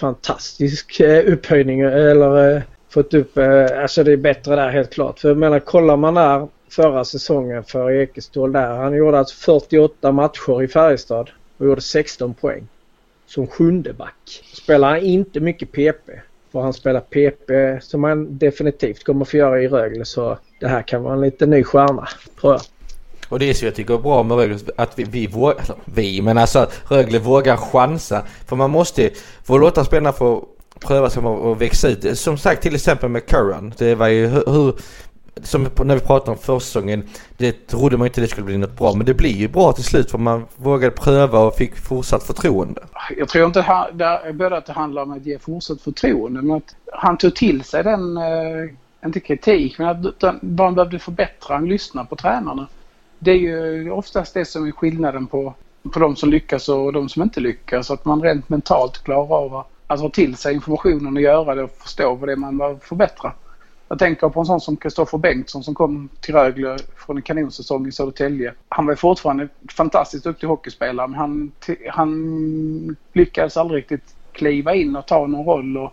fantastisk 0.00 1.00
eh, 1.00 1.32
upphöjning 1.32 1.80
eller 1.80 2.56
eh, 2.56 2.62
fått 2.88 3.14
upp, 3.14 3.38
eh, 3.38 3.82
alltså 3.82 4.04
det 4.04 4.12
är 4.12 4.16
bättre 4.16 4.56
där 4.56 4.68
helt 4.68 4.90
klart. 4.90 5.18
För 5.18 5.28
jag 5.28 5.38
menar 5.38 5.60
kollar 5.60 5.96
man 5.96 6.14
där 6.14 6.48
förra 6.70 7.04
säsongen 7.04 7.64
för 7.64 7.90
Ekeståhl 7.90 8.52
där. 8.52 8.76
Han 8.76 8.94
gjorde 8.96 9.18
alltså 9.18 9.36
48 9.36 10.12
matcher 10.12 10.62
i 10.62 10.68
Färjestad 10.68 11.30
och 11.58 11.66
gjorde 11.66 11.80
16 11.80 12.34
poäng 12.34 12.66
som 13.30 13.46
sjunde 13.46 13.92
back. 13.92 14.44
Spelar 14.52 14.90
han 14.90 15.00
inte 15.00 15.40
mycket 15.40 15.72
PP 15.72 16.10
får 16.52 16.62
han 16.62 16.72
spela 16.72 17.00
PP 17.00 17.50
som 17.82 18.04
han 18.04 18.38
definitivt 18.38 19.04
kommer 19.04 19.24
få 19.24 19.36
göra 19.36 19.62
i 19.62 19.68
Rögle 19.68 20.04
så 20.04 20.38
det 20.60 20.68
här 20.68 20.82
kan 20.82 21.02
vara 21.02 21.14
en 21.14 21.20
liten 21.20 21.50
ny 21.50 21.64
stjärna 21.64 22.08
tror 22.40 22.52
jag. 22.52 22.60
Och 23.28 23.38
det 23.38 23.50
är 23.50 23.54
så 23.54 23.64
jag 23.64 23.74
tycker 23.74 23.94
är 23.94 23.98
bra 23.98 24.22
med 24.22 24.36
Rögle 24.36 24.58
att 24.76 24.98
vi, 24.98 25.04
vi 25.04 25.26
vågar, 25.26 25.56
alltså, 25.56 25.76
vi, 25.84 26.22
men 26.22 26.38
alltså 26.38 26.58
att 26.58 26.80
Rögle 26.88 27.18
vågar 27.18 27.56
chansa. 27.56 28.22
För 28.46 28.56
man 28.56 28.70
måste 28.70 29.10
få 29.44 29.58
låta 29.58 29.84
spelarna 29.84 30.12
få 30.12 30.44
pröva 30.80 31.10
sig 31.10 31.22
och 31.22 31.50
och 31.50 31.62
växa 31.62 31.88
ut. 31.88 32.18
Som 32.18 32.38
sagt 32.38 32.62
till 32.62 32.74
exempel 32.74 33.08
med 33.08 33.26
Curran. 33.26 33.74
Det 33.78 33.94
var 33.94 34.08
ju 34.08 34.26
hur, 34.26 34.44
hur 34.46 34.74
som 35.42 35.68
när 35.84 35.94
vi 35.94 36.00
pratade 36.00 36.30
om 36.30 36.38
försäsongen, 36.38 37.04
det 37.36 37.66
trodde 37.66 37.96
man 37.96 38.06
inte 38.06 38.20
det 38.20 38.28
skulle 38.28 38.46
bli 38.46 38.58
något 38.58 38.78
bra. 38.78 38.94
Men 38.94 39.06
det 39.06 39.14
blir 39.14 39.36
ju 39.36 39.48
bra 39.48 39.72
till 39.72 39.84
slut 39.84 40.10
för 40.10 40.18
man 40.18 40.44
vågade 40.56 40.96
pröva 40.96 41.38
och 41.38 41.54
fick 41.54 41.76
fortsatt 41.76 42.22
förtroende. 42.22 42.82
Jag 43.16 43.28
tror 43.28 43.46
inte 43.46 43.60
ha- 43.60 43.90
där, 43.92 44.32
både 44.32 44.56
att 44.56 44.66
det 44.66 44.72
handlar 44.72 45.02
om 45.02 45.12
att 45.12 45.26
ge 45.26 45.38
fortsatt 45.38 45.80
förtroende 45.80 46.42
men 46.42 46.56
att 46.56 46.74
han 46.92 47.18
tog 47.18 47.34
till 47.36 47.64
sig 47.64 47.84
den, 47.84 48.16
eh, 48.16 49.04
inte 49.04 49.20
kritik, 49.20 49.78
men 49.78 49.88
att 49.88 50.22
man 50.22 50.58
han 50.58 50.74
behövde 50.74 50.98
förbättra. 50.98 51.54
Han 51.54 51.68
lyssnade 51.68 52.08
på 52.08 52.16
tränarna. 52.16 52.66
Det 53.18 53.30
är 53.30 53.36
ju 53.36 53.90
oftast 53.90 54.34
det 54.34 54.44
som 54.44 54.66
är 54.66 54.72
skillnaden 54.72 55.26
på, 55.26 55.54
på 55.92 55.98
de 55.98 56.16
som 56.16 56.30
lyckas 56.30 56.68
och 56.68 56.92
de 56.92 57.08
som 57.08 57.22
inte 57.22 57.40
lyckas. 57.40 57.90
Att 57.90 58.04
man 58.04 58.22
rent 58.22 58.48
mentalt 58.48 59.04
klarar 59.04 59.36
av 59.36 59.64
att 59.86 60.00
ta 60.00 60.08
till 60.08 60.36
sig 60.36 60.54
informationen 60.54 61.16
och 61.16 61.22
göra 61.22 61.54
det 61.54 61.62
och 61.62 61.70
förstå 61.70 62.14
vad 62.14 62.28
det 62.28 62.32
är 62.32 62.36
man 62.36 62.58
behöver 62.58 62.78
förbättra. 62.78 63.32
Jag 63.90 63.98
tänker 63.98 64.28
på 64.28 64.40
en 64.40 64.46
sån 64.46 64.60
som 64.60 64.76
Kristoffer 64.76 65.18
Bengtsson 65.18 65.62
som 65.62 65.74
kom 65.74 66.08
till 66.20 66.34
Rögle 66.34 66.76
från 66.96 67.16
en 67.16 67.22
kanonsäsong 67.22 67.86
i 67.86 67.92
Södertälje. 67.92 68.54
Han 68.68 68.86
var 68.86 68.94
fortfarande 68.94 69.48
fantastiskt 69.76 70.24
duktig 70.24 70.46
hockeyspelare 70.46 71.08
men 71.08 71.18
han, 71.18 71.52
han 71.88 72.96
lyckades 73.12 73.56
aldrig 73.56 73.78
riktigt 73.78 74.14
kliva 74.32 74.74
in 74.74 74.96
och 74.96 75.06
ta 75.06 75.26
någon 75.26 75.46
roll 75.46 75.76
och 75.76 75.92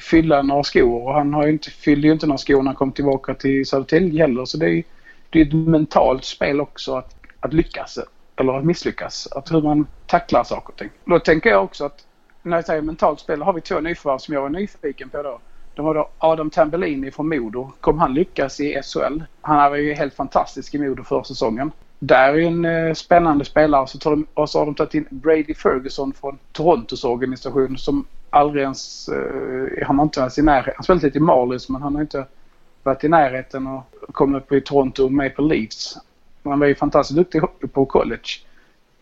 fylla 0.00 0.42
några 0.42 0.62
skor. 0.62 1.02
Och 1.02 1.14
han 1.14 1.34
har 1.34 1.46
ju 1.46 1.52
inte, 1.52 1.70
fyllde 1.70 2.06
ju 2.06 2.12
inte 2.12 2.26
några 2.26 2.38
skor 2.38 2.56
när 2.56 2.64
han 2.64 2.74
kom 2.74 2.92
tillbaka 2.92 3.34
till 3.34 3.66
Södertälje 3.66 4.22
heller. 4.22 4.44
Så 4.44 4.58
det 4.58 4.66
är 4.66 4.70
ju 4.70 4.82
det 5.30 5.40
är 5.40 5.46
ett 5.46 5.54
mentalt 5.54 6.24
spel 6.24 6.60
också 6.60 6.96
att, 6.96 7.16
att 7.40 7.52
lyckas 7.52 7.98
eller 8.36 8.52
att 8.52 8.64
misslyckas. 8.64 9.28
Att 9.32 9.52
hur 9.52 9.62
man 9.62 9.86
tacklar 10.06 10.44
saker 10.44 10.72
och 10.72 10.78
ting. 10.78 10.90
Då 11.04 11.18
tänker 11.18 11.50
jag 11.50 11.64
också 11.64 11.84
att 11.84 12.04
när 12.42 12.56
jag 12.56 12.66
säger 12.66 12.82
mentalt 12.82 13.20
spel 13.20 13.42
har 13.42 13.52
vi 13.52 13.60
två 13.60 13.80
nyförvärv 13.80 14.18
som 14.18 14.34
jag 14.34 14.44
är 14.44 14.48
nyfiken 14.48 15.08
på 15.08 15.22
då. 15.22 15.40
De 15.78 15.86
har 15.86 15.94
då 15.94 16.08
Adam 16.18 16.50
Tambellini 16.50 17.10
från 17.10 17.28
Modo. 17.28 17.72
Kommer 17.80 18.00
han 18.00 18.14
lyckas 18.14 18.60
i 18.60 18.80
SHL? 18.82 19.22
Han 19.40 19.70
var 19.70 19.76
ju 19.76 19.94
helt 19.94 20.14
fantastisk 20.14 20.74
i 20.74 20.78
Modo 20.78 21.04
förra 21.04 21.24
säsongen. 21.24 21.70
Där 21.98 22.28
är 22.28 22.34
ju 22.34 22.44
en 22.44 22.64
eh, 22.64 22.94
spännande 22.94 23.44
spelare. 23.44 23.86
Så 23.86 23.98
tar 23.98 24.10
de, 24.10 24.26
och 24.34 24.50
så 24.50 24.58
har 24.58 24.66
de 24.66 24.74
tagit 24.74 24.94
in 24.94 25.06
Brady 25.10 25.54
Ferguson 25.54 26.12
från 26.12 26.38
Torontos 26.52 27.04
organisation 27.04 27.78
som 27.78 28.06
aldrig 28.30 28.62
ens... 28.62 29.08
Eh, 29.08 29.86
han 29.86 29.98
har 29.98 30.02
inte 30.04 30.20
varit 30.20 30.38
i 30.38 30.42
närheten. 30.42 30.74
Han 30.76 30.84
spelade 30.84 31.06
lite 31.06 31.18
i 31.18 31.20
Marlies 31.20 31.68
men 31.68 31.82
han 31.82 31.94
har 31.94 32.02
inte 32.02 32.26
varit 32.82 33.04
i 33.04 33.08
närheten 33.08 33.66
och 33.66 33.82
kommit 34.12 34.42
upp 34.42 34.52
i 34.52 34.60
Toronto 34.60 35.08
Maple 35.08 35.44
Leafs. 35.44 35.98
Han 36.44 36.58
var 36.58 36.66
ju 36.66 36.74
fantastiskt 36.74 37.16
duktig 37.16 37.42
på 37.72 37.86
college. 37.86 38.28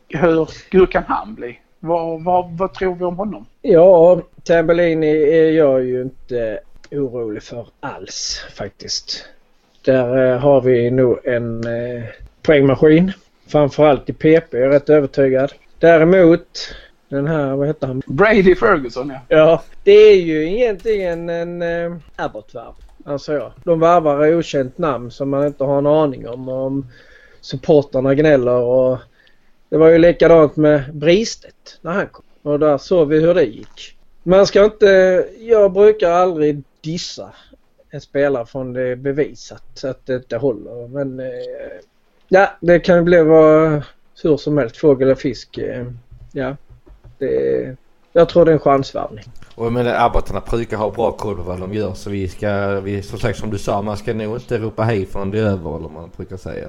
Hur, 0.09 0.49
hur 0.71 0.87
kan 0.87 1.05
han 1.09 1.35
bli? 1.35 1.61
Vad, 1.81 2.25
vad, 2.25 2.51
vad 2.51 2.75
tror 2.75 2.95
vi 2.95 3.05
om 3.05 3.17
honom? 3.17 3.47
Ja, 3.63 4.21
Tambellini 4.45 5.23
är 5.23 5.51
jag 5.51 5.85
ju 5.85 6.03
inte 6.03 6.61
orolig 6.91 7.43
för 7.43 7.67
alls 7.81 8.45
faktiskt. 8.55 9.25
Där 9.85 10.33
eh, 10.33 10.39
har 10.39 10.61
vi 10.61 10.91
nog 10.91 11.27
en 11.27 11.67
eh, 11.67 12.03
poängmaskin. 12.43 13.13
Framförallt 13.47 14.11
i 14.11 14.13
PP, 14.13 14.55
jag 14.55 14.63
är 14.63 14.69
rätt 14.69 14.91
övertygad. 14.91 15.53
Däremot 15.79 16.75
den 17.09 17.27
här, 17.27 17.57
vad 17.57 17.67
heter 17.67 17.87
han? 17.87 18.03
Brady 18.07 18.55
Ferguson 18.55 19.09
ja. 19.09 19.21
Ja, 19.29 19.63
det 19.85 19.93
är 19.93 20.21
ju 20.21 20.53
egentligen 20.53 21.29
en 21.29 21.63
eh, 21.63 21.97
Abbott-värv. 22.17 22.75
Anser 23.05 23.35
jag. 23.35 23.53
De 23.65 23.81
varvar 23.81 24.35
okänt 24.35 24.79
namn 24.79 25.11
som 25.11 25.31
man 25.31 25.47
inte 25.47 25.65
har 25.65 25.79
en 25.79 25.87
aning 25.87 26.29
om. 26.29 26.49
Om 26.49 26.87
supportarna 27.41 28.15
gnäller 28.15 28.53
och 28.53 28.99
det 29.69 29.77
var 29.77 29.89
ju 29.89 29.99
likadant 29.99 30.57
med 30.57 30.95
Bristet 30.95 31.79
när 31.81 31.93
han 31.93 32.07
kom. 32.07 32.25
Och 32.43 32.59
där 32.59 32.79
såg 32.79 33.09
vi 33.09 33.21
hur 33.21 33.35
det 33.35 33.45
gick. 33.45 33.97
Man 34.23 34.47
ska 34.47 34.65
inte... 34.65 35.25
Jag 35.39 35.73
brukar 35.73 36.11
aldrig 36.11 36.63
dissa 36.81 37.33
en 37.91 38.01
spelare 38.01 38.47
från 38.47 38.73
det 38.73 38.83
är 38.83 38.97
bevisat 38.97 39.85
att 39.85 40.07
det 40.07 40.15
inte 40.15 40.37
håller. 40.37 40.89
Men 40.89 41.21
eh, 41.21 41.27
ja, 42.29 42.51
det 42.61 42.81
kan 42.81 42.97
ju 42.97 43.03
bli 43.03 43.23
vad 43.23 43.83
hur 44.23 44.37
som 44.37 44.59
helst. 44.59 44.77
Fågel 44.77 45.09
eller 45.09 45.15
fisk. 45.15 45.59
Eh, 45.59 45.87
ja, 46.33 46.57
det, 47.19 47.77
jag 48.13 48.29
tror 48.29 48.45
det 48.45 48.51
är 48.51 48.53
en 48.53 48.61
chansvärvning. 48.61 49.25
Och 49.55 49.67
jag 49.67 49.73
menar 49.73 50.07
Abbotarna 50.07 50.43
brukar 50.51 50.77
ha 50.77 50.91
bra 50.91 51.13
koll 51.13 51.37
på 51.37 51.43
vad 51.43 51.61
de 51.61 51.75
gör 51.75 51.95
så 51.95 52.11
vi 52.11 52.29
ska, 52.29 52.81
vi, 52.81 53.03
som 53.03 53.19
sagt 53.19 53.39
som 53.39 53.51
du 53.51 53.59
sa, 53.59 53.83
man 53.83 53.97
ska 53.97 54.15
nog 54.15 54.37
inte 54.37 54.59
ropa 54.59 54.83
hej 54.83 55.07
förrän 55.07 55.31
det 55.31 55.39
är 55.39 55.43
över 55.43 55.77
eller 55.77 55.89
man 55.89 56.11
brukar 56.17 56.37
säga. 56.37 56.69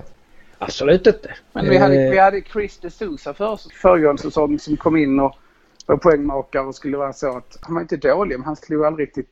Absolut 0.60 1.08
inte. 1.08 1.34
Men 1.54 1.70
vi 1.70 1.78
hade, 1.78 2.10
vi 2.10 2.18
hade 2.18 2.42
Chris 2.42 2.78
de 2.78 2.90
Sousa 2.90 3.34
för, 3.34 3.60
föregående 3.82 4.22
säsong 4.22 4.60
som 4.60 4.78
kom 4.78 4.98
in 4.98 5.20
och 5.20 5.36
var 5.86 5.98
poängmakare 5.98 6.64
och 6.64 6.76
skulle 6.76 6.98
vara 6.98 7.14
så 7.14 7.38
att 7.38 7.58
han 7.62 7.76
var 7.76 7.82
inte 7.82 7.98
dålig 7.98 8.38
men 8.38 8.46
han 8.46 8.56
slog 8.56 8.86
aldrig 8.86 9.08
riktigt 9.08 9.30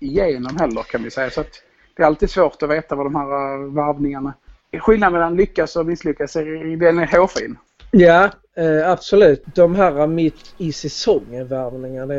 igenom 0.00 0.56
heller 0.56 0.82
kan 0.82 1.02
vi 1.02 1.10
säga. 1.10 1.30
Så 1.30 1.40
att 1.40 1.62
det 1.96 2.02
är 2.02 2.06
alltid 2.06 2.30
svårt 2.30 2.62
att 2.62 2.70
veta 2.70 2.94
vad 2.94 3.06
de 3.06 3.14
här 3.14 3.26
uh, 3.26 3.72
varvningarna... 3.72 4.34
Skillnaden 4.78 5.12
mellan 5.12 5.36
lyckas 5.36 5.76
och 5.76 5.86
misslyckas, 5.86 6.32
den 6.32 6.98
är 6.98 7.18
hårfin. 7.18 7.58
Ja, 7.90 8.30
eh, 8.54 8.90
absolut. 8.90 9.44
De 9.54 9.74
här 9.74 10.06
mitt 10.06 10.54
i 10.58 10.72
säsongen 10.72 11.46
värvningarna, 11.46 12.14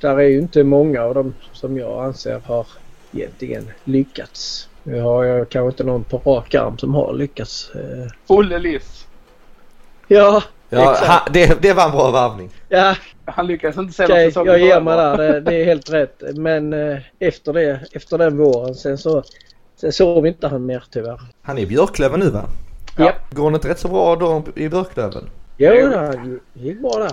där 0.00 0.18
är 0.18 0.28
ju 0.28 0.38
inte 0.38 0.64
många 0.64 1.02
av 1.02 1.14
dem 1.14 1.34
som 1.52 1.78
jag 1.78 2.04
anser 2.04 2.40
har 2.44 2.66
egentligen 3.12 3.70
lyckats. 3.84 4.68
Nu 4.86 5.00
har 5.00 5.24
jag 5.24 5.48
kanske 5.48 5.68
inte 5.68 5.84
någon 5.84 6.04
på 6.04 6.18
rak 6.18 6.54
arm 6.54 6.78
som 6.78 6.94
har 6.94 7.12
lyckats. 7.14 7.70
Eh. 7.74 8.12
Olle 8.26 8.58
Liss. 8.58 9.06
Ja, 10.08 10.42
Ja, 10.68 10.92
exakt. 10.92 11.06
han, 11.06 11.32
det, 11.32 11.62
det 11.62 11.72
var 11.72 11.84
en 11.84 11.90
bra 11.90 12.10
värvning. 12.10 12.50
Ja, 12.68 12.94
Han 13.24 13.46
lyckades 13.46 13.76
inte 13.76 13.92
sälja 13.94 14.14
okej. 14.14 14.30
säsongen 14.30 14.52
jag 14.52 14.60
ger 14.60 14.80
mig 14.80 14.96
där. 14.96 15.16
Det, 15.18 15.40
det 15.40 15.54
är 15.54 15.64
helt 15.64 15.90
rätt. 15.90 16.22
Men 16.34 16.72
eh, 16.72 16.98
efter 17.18 17.52
det, 17.52 17.80
efter 17.92 18.18
den 18.18 18.36
våren 18.38 18.74
sen 18.74 18.98
så 18.98 19.22
sen 19.76 19.92
såg 19.92 20.22
vi 20.22 20.28
inte 20.28 20.48
han 20.48 20.66
mer 20.66 20.84
tyvärr. 20.90 21.20
Han 21.42 21.58
är 21.58 21.62
i 21.62 21.66
Björklöven 21.66 22.20
nu 22.20 22.30
va? 22.30 22.44
Ja. 22.98 23.12
Går 23.30 23.50
det 23.50 23.54
inte 23.54 23.68
rätt 23.68 23.78
så 23.78 23.88
bra 23.88 24.16
då 24.16 24.42
i 24.54 24.68
Björklöven? 24.68 25.28
Jo, 25.56 25.70
Jo. 25.74 25.88
det 25.90 26.60
gick 26.60 26.80
bra 26.80 26.98
där. 26.98 27.12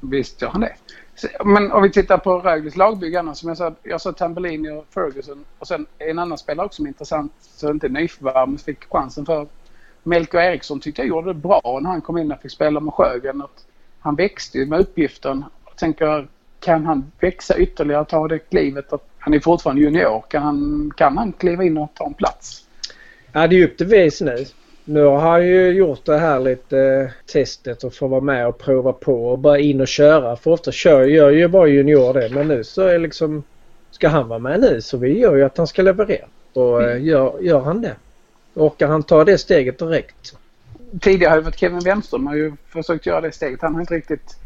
Visst 0.00 0.42
gör 0.42 0.48
han 0.48 0.60
det. 0.60 0.72
Men 1.44 1.72
om 1.72 1.82
vi 1.82 1.90
tittar 1.90 2.18
på 2.18 2.38
Rögles 2.38 2.76
lagbyggande 2.76 3.34
som 3.34 3.48
jag 3.48 3.58
sa. 3.58 3.74
Jag 3.82 4.00
sa 4.00 4.12
Tambellini 4.12 4.70
och 4.70 4.86
Ferguson. 4.90 5.44
Och 5.58 5.68
sen 5.68 5.86
en 5.98 6.18
annan 6.18 6.38
spelare 6.38 6.66
också 6.66 6.76
som 6.76 6.84
är 6.84 6.88
intressant. 6.88 7.32
Så 7.40 7.70
inte 7.70 7.88
nyförvärv 7.88 8.48
men 8.48 8.58
fick 8.58 8.84
chansen 8.90 9.26
för. 9.26 9.46
Melker 10.02 10.38
Eriksson 10.38 10.80
tyckte 10.80 11.02
jag 11.02 11.08
gjorde 11.08 11.30
det 11.30 11.34
bra 11.34 11.78
när 11.82 11.90
han 11.90 12.00
kom 12.00 12.18
in 12.18 12.32
och 12.32 12.40
fick 12.40 12.52
spela 12.52 12.80
med 12.80 12.94
Sjögren. 12.94 13.42
Att 13.42 13.66
han 13.98 14.14
växte 14.14 14.58
ju 14.58 14.66
med 14.66 14.80
uppgiften. 14.80 15.44
Jag 15.66 15.76
tänker, 15.76 16.28
kan 16.60 16.86
han 16.86 17.12
växa 17.20 17.58
ytterligare 17.58 18.00
och 18.00 18.08
ta 18.08 18.28
det 18.28 18.38
klivet? 18.38 18.92
Att 18.92 19.08
han 19.18 19.34
är 19.34 19.40
fortfarande 19.40 19.82
junior. 19.82 20.24
Kan 20.28 20.42
han, 20.42 20.90
kan 20.96 21.18
han 21.18 21.32
kliva 21.32 21.64
in 21.64 21.78
och 21.78 21.90
ta 21.94 22.06
en 22.06 22.14
plats? 22.14 22.64
Ja, 23.32 23.46
det 23.46 23.56
är 23.56 23.64
upp 23.64 23.76
till 23.76 23.86
vis 23.86 24.20
nu. 24.20 24.44
Nu 24.84 25.04
har 25.04 25.18
han 25.18 25.46
ju 25.46 25.70
gjort 25.70 26.04
det 26.04 26.18
här 26.18 26.40
lite 26.40 26.78
eh, 26.78 27.10
testet 27.32 27.84
och 27.84 27.94
få 27.94 28.06
vara 28.08 28.20
med 28.20 28.46
och 28.46 28.58
prova 28.58 28.92
på 28.92 29.26
och 29.28 29.38
bara 29.38 29.58
in 29.58 29.80
och 29.80 29.88
köra. 29.88 30.36
För 30.36 30.50
ofta 30.50 30.72
kör, 30.72 31.02
gör 31.02 31.30
ju 31.30 31.48
bara 31.48 31.68
junior 31.68 32.14
det. 32.14 32.28
Men 32.28 32.48
nu 32.48 32.64
så 32.64 32.82
är 32.82 32.98
liksom... 32.98 33.42
Ska 33.90 34.08
han 34.08 34.28
vara 34.28 34.38
med 34.38 34.60
nu 34.60 34.80
så 34.80 34.96
vi 34.96 35.18
gör 35.18 35.36
ju 35.36 35.44
att 35.44 35.58
han 35.58 35.66
ska 35.66 35.82
leverera. 35.82 36.26
Och 36.52 36.82
eh, 36.82 37.02
gör, 37.04 37.40
gör 37.40 37.60
han 37.60 37.82
det. 37.82 37.96
Orkar 38.54 38.88
han 38.88 39.02
ta 39.02 39.24
det 39.24 39.38
steget 39.38 39.78
direkt? 39.78 40.36
Tidigare 41.00 41.30
har 41.30 41.36
det 41.36 41.42
varit 41.42 41.58
Kevin 41.58 41.78
Wenström 41.78 42.26
har 42.26 42.34
ju 42.34 42.52
försökt 42.68 43.06
göra 43.06 43.20
det 43.20 43.32
steget. 43.32 43.62
Han 43.62 43.74
har 43.74 43.80
inte 43.80 43.94
riktigt 43.94 44.36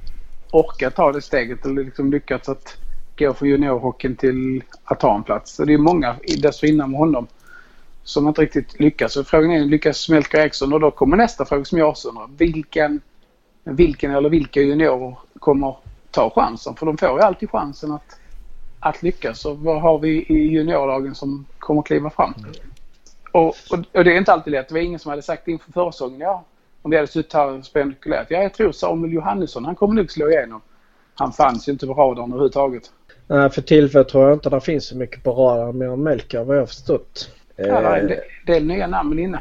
orkat 0.51 0.95
ta 0.95 1.13
det 1.13 1.23
steget 1.23 1.65
eller 1.65 1.85
liksom 1.85 2.11
lyckats 2.11 2.49
att 2.49 2.77
gå 3.19 3.35
från 3.35 3.49
juniorhockeyn 3.49 4.17
till 4.17 4.63
att 4.85 5.01
ta 5.01 5.17
en 5.17 5.23
plats. 5.23 5.55
Så 5.55 5.65
det 5.65 5.75
är 5.75 5.79
många 5.79 6.17
dessförinnan 6.43 6.91
med 6.91 7.01
honom 7.01 7.27
som 8.07 8.29
inte 8.29 8.43
riktigt 8.43 8.81
lyckas. 8.81 9.13
Så 9.13 9.25
frågan 9.25 9.51
är, 9.51 9.65
lyckas 9.65 10.09
Melker 10.09 10.39
Eriksson? 10.39 10.73
Och 10.73 10.81
då 10.81 10.91
kommer 10.91 11.17
nästa 11.17 11.45
fråga 11.45 11.65
som 11.65 11.79
jag 11.79 11.89
också 11.89 12.09
undrar. 12.09 12.29
Vilken, 12.39 13.01
vilken 13.65 14.11
eller 14.11 14.31
vilka 14.31 14.61
juniorer 14.61 15.19
kommer 15.39 15.77
ta 16.11 16.31
chansen? 16.31 16.75
För 16.77 16.87
de 16.87 16.99
får 16.99 17.09
ju 17.09 17.21
alltid 17.21 17.51
chansen 17.51 17.93
att, 17.93 18.19
att 18.81 19.03
lyckas. 19.03 19.45
Och 19.45 19.59
vad 19.59 19.81
har 19.81 19.99
vi 19.99 20.09
i 20.09 20.35
juniorlagen 20.35 21.15
som 21.15 21.47
kommer 21.59 21.83
kliva 21.83 22.11
fram? 22.11 22.35
Och, 23.33 23.47
och, 23.47 23.79
och 23.93 24.05
det 24.05 24.13
är 24.13 24.19
inte 24.19 24.33
alltid 24.33 24.51
lätt. 24.51 24.69
Det 24.69 24.75
var 24.75 24.81
ingen 24.81 24.99
som 24.99 25.11
hade 25.11 25.23
sagt 25.23 25.49
inför 25.49 25.73
försäsongen, 25.73 26.21
ja, 26.21 26.45
om 26.83 26.91
vi 26.91 26.97
hade 26.97 27.09
suttit 27.09 27.33
här 27.33 27.47
och 27.47 27.65
spekulerat. 27.65 28.27
Ja, 28.31 28.43
jag 28.43 28.55
tror 28.55 28.73
Samuel 28.73 29.13
Johannesson, 29.13 29.65
han 29.65 29.75
kommer 29.75 29.95
nog 29.95 30.11
slå 30.11 30.31
igenom. 30.31 30.61
Han 31.15 31.33
fanns 31.33 31.69
ju 31.69 31.73
inte 31.73 31.87
på 31.87 31.95
radarn 31.95 32.31
överhuvudtaget. 32.31 32.91
Nej, 33.27 33.51
för 33.51 33.63
tillfället 33.63 34.09
tror 34.09 34.25
jag 34.25 34.33
inte 34.33 34.51
det 34.51 34.61
finns 34.61 34.87
så 34.87 34.97
mycket 34.97 35.23
på 35.23 35.33
radarn 35.33 35.79
mer 35.79 35.89
än 35.89 36.03
Melker 36.03 36.45
vad 36.45 36.57
jag 36.57 36.63
har 36.63 36.67
förstått. 36.67 37.31
Ja, 37.57 37.65
det 37.65 37.87
är 37.89 37.97
Eh, 37.97 37.99
en 38.01 38.07
del- 38.07 38.21
del 38.47 38.65
nya 38.65 38.87
namn 38.87 39.19
inne. 39.19 39.41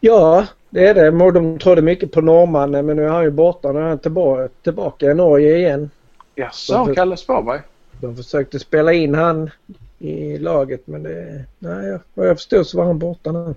Ja, 0.00 0.46
det 0.70 0.86
är 0.86 0.94
det. 0.94 1.10
De 1.32 1.58
trodde 1.58 1.82
mycket 1.82 2.12
på 2.12 2.20
norrmannen 2.20 2.86
men 2.86 2.96
nu 2.96 3.04
är 3.04 3.08
han 3.08 3.24
ju 3.24 3.30
borta. 3.30 3.72
Nu 3.72 3.78
är 3.78 3.82
han 3.82 3.98
tillbaka, 3.98 4.48
tillbaka 4.62 5.10
i 5.10 5.14
Norge 5.14 5.56
igen. 5.56 5.90
Jaså, 6.34 6.94
Kalle 6.94 7.16
Sparberg? 7.16 7.60
De 8.00 8.16
försökte 8.16 8.58
spela 8.58 8.92
in 8.92 9.14
han 9.14 9.50
i 9.98 10.38
laget 10.38 10.86
men 10.86 11.02
det... 11.02 11.44
Nej, 11.58 11.98
vad 12.14 12.28
jag 12.28 12.36
förstod 12.36 12.66
så 12.66 12.78
var 12.78 12.84
han 12.84 12.98
borta 12.98 13.32
nu. 13.32 13.54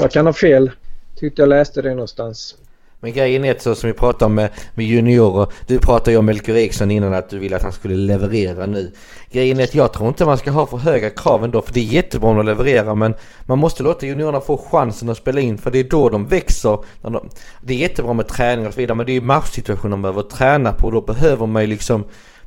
Jag 0.00 0.10
kan 0.10 0.26
ha 0.26 0.32
fel. 0.32 0.70
Tyckte 1.16 1.42
jag 1.42 1.48
läste 1.48 1.82
det 1.82 1.90
någonstans. 1.90 2.56
Men 3.00 3.12
grejen 3.12 3.44
är 3.44 3.56
så 3.58 3.74
som 3.74 3.86
vi 3.86 3.94
pratade 3.94 4.24
om 4.24 4.34
med, 4.34 4.50
med 4.74 4.86
juniorer. 4.86 5.46
Du 5.66 5.78
pratade 5.78 6.10
ju 6.10 6.16
om 6.16 6.26
Melker 6.26 6.56
Eriksson 6.56 6.90
innan 6.90 7.14
att 7.14 7.30
du 7.30 7.38
ville 7.38 7.56
att 7.56 7.62
han 7.62 7.72
skulle 7.72 7.94
leverera 7.94 8.66
nu. 8.66 8.92
Grejen 9.30 9.60
är 9.60 9.64
att 9.64 9.74
jag 9.74 9.92
tror 9.92 10.08
inte 10.08 10.24
man 10.24 10.38
ska 10.38 10.50
ha 10.50 10.66
för 10.66 10.76
höga 10.76 11.10
krav 11.10 11.44
ändå 11.44 11.62
för 11.62 11.74
det 11.74 11.80
är 11.80 11.84
jättebra 11.84 12.30
om 12.30 12.36
de 12.36 12.46
levererar 12.46 12.94
men 12.94 13.14
man 13.46 13.58
måste 13.58 13.82
låta 13.82 14.06
juniorerna 14.06 14.40
få 14.40 14.56
chansen 14.70 15.08
att 15.08 15.16
spela 15.16 15.40
in 15.40 15.58
för 15.58 15.70
det 15.70 15.78
är 15.78 15.84
då 15.84 16.08
de 16.08 16.26
växer. 16.26 16.78
När 17.02 17.10
de, 17.10 17.28
det 17.62 17.74
är 17.74 17.78
jättebra 17.78 18.12
med 18.12 18.28
träning 18.28 18.66
och 18.66 18.74
så 18.74 18.80
vidare 18.80 18.96
men 18.96 19.06
det 19.06 19.12
är 19.12 19.14
ju 19.14 19.20
matchsituationer 19.20 19.90
de 19.90 20.02
behöver 20.02 20.22
träna 20.22 20.72
på 20.72 20.86
och 20.86 20.92
då 20.92 21.00
behöver 21.00 21.46
man 21.46 21.62
ju 21.62 21.68
liksom 21.68 22.04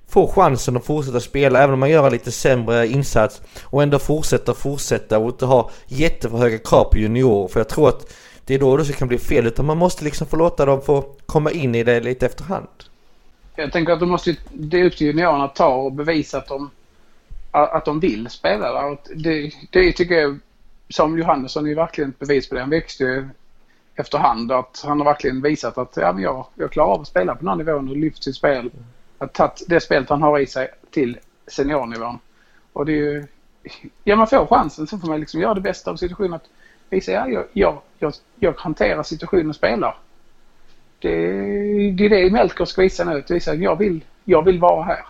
få 0.07 0.27
chansen 0.27 0.77
att 0.77 0.85
fortsätta 0.85 1.19
spela 1.19 1.59
även 1.59 1.73
om 1.73 1.79
man 1.79 1.89
gör 1.89 2.05
en 2.05 2.11
lite 2.11 2.31
sämre 2.31 2.87
insats 2.87 3.41
och 3.63 3.83
ändå 3.83 3.99
fortsätta 3.99 4.53
fortsätta 4.53 5.19
och 5.19 5.29
inte 5.29 5.45
ha 5.45 5.69
jätteför 5.87 6.37
höga 6.37 6.57
krav 6.57 6.83
på 6.83 6.97
juniorer 6.97 7.47
för 7.47 7.59
jag 7.59 7.69
tror 7.69 7.89
att 7.89 8.13
det 8.45 8.53
är 8.53 8.59
då 8.59 8.77
det 8.77 8.97
kan 8.97 9.07
bli 9.07 9.17
fel 9.17 9.47
utan 9.47 9.65
man 9.65 9.77
måste 9.77 10.03
liksom 10.03 10.27
få 10.27 10.35
låta 10.35 10.65
dem 10.65 10.81
få 10.81 11.01
komma 11.25 11.51
in 11.51 11.75
i 11.75 11.83
det 11.83 11.99
lite 11.99 12.25
efterhand. 12.25 12.67
Jag 13.55 13.71
tänker 13.71 13.93
att 13.93 13.99
de 13.99 14.09
måste, 14.09 14.35
det 14.49 14.79
är 14.79 14.85
upp 14.85 14.97
till 14.97 15.07
juniorerna 15.07 15.43
att 15.43 15.55
ta 15.55 15.75
och 15.75 15.91
bevisa 15.91 16.37
att 16.37 16.47
de, 16.47 16.69
att 17.51 17.85
de 17.85 17.99
vill 17.99 18.29
spela 18.29 18.73
där. 18.73 18.97
Det, 19.15 19.51
det 19.71 19.93
tycker 19.93 20.15
jag, 20.15 20.39
Samuel 20.89 21.19
Johannesson 21.19 21.67
är 21.67 21.75
verkligen 21.75 22.09
ett 22.09 22.19
bevis 22.19 22.49
på 22.49 22.55
det. 22.55 22.61
Han 22.61 22.69
växte 22.69 23.03
ju 23.03 23.27
efterhand. 23.95 24.51
Att 24.51 24.83
han 24.85 24.99
har 24.99 25.05
verkligen 25.05 25.41
visat 25.41 25.77
att 25.77 25.97
ja, 25.97 26.13
men 26.13 26.23
jag, 26.23 26.45
jag 26.55 26.71
klarar 26.71 26.89
av 26.89 27.01
att 27.01 27.07
spela 27.07 27.35
på 27.35 27.39
den 27.39 27.47
här 27.47 27.55
nivån 27.55 27.89
och 27.89 27.97
lyft 27.97 28.23
sitt 28.23 28.35
spel. 28.35 28.71
Att 29.17 29.33
tagit 29.33 29.63
det 29.67 29.79
spelet 29.79 30.09
han 30.09 30.21
har 30.21 30.39
i 30.39 30.47
sig 30.47 30.69
till 30.91 31.17
seniornivån. 31.47 32.19
Och 32.73 32.85
det 32.85 32.91
är 32.91 32.95
ju, 32.95 33.27
ja 34.03 34.15
man 34.15 34.27
får 34.27 34.45
chansen. 34.45 34.87
så 34.87 34.97
får 34.97 35.07
man 35.07 35.19
liksom 35.19 35.41
göra 35.41 35.53
det 35.53 35.61
bästa 35.61 35.91
av 35.91 35.95
situationen. 35.95 36.33
Att 36.33 36.49
visa, 36.91 37.11
ja 37.11 37.27
jag, 37.27 37.45
jag, 37.53 37.81
jag, 37.99 38.13
jag 38.39 38.53
hanterar 38.57 39.03
situationen 39.03 39.49
och 39.49 39.55
spelar. 39.55 39.97
Det, 40.99 41.17
det 41.91 42.05
är 42.05 42.09
det 42.09 42.31
Melker 42.31 42.65
ska 42.65 42.81
visa 42.81 43.03
nu. 43.03 43.23
Visa 43.29 43.51
att 43.51 43.59
jag 43.59 43.75
vill, 43.75 44.03
jag 44.25 44.45
vill 44.45 44.59
vara 44.59 44.83
här. 44.83 45.05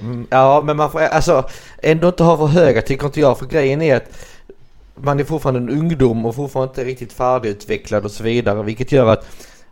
Mm, 0.00 0.26
ja, 0.30 0.62
men 0.64 0.76
man 0.76 0.90
får 0.90 1.00
alltså 1.00 1.48
ändå 1.82 2.08
inte 2.08 2.22
ha 2.22 2.36
för 2.36 2.46
höga 2.46 2.82
tycker 2.82 3.06
inte 3.06 3.20
jag. 3.20 3.38
För 3.38 3.46
grejen 3.46 3.82
är 3.82 3.96
att 3.96 4.26
man 4.94 5.20
är 5.20 5.24
fortfarande 5.24 5.60
en 5.60 5.78
ungdom 5.78 6.26
och 6.26 6.34
fortfarande 6.34 6.70
inte 6.70 6.84
riktigt 6.84 7.12
färdigutvecklad 7.12 8.04
och 8.04 8.10
så 8.10 8.22
vidare. 8.22 8.62
Vilket 8.62 8.92
gör 8.92 9.06
att 9.06 9.26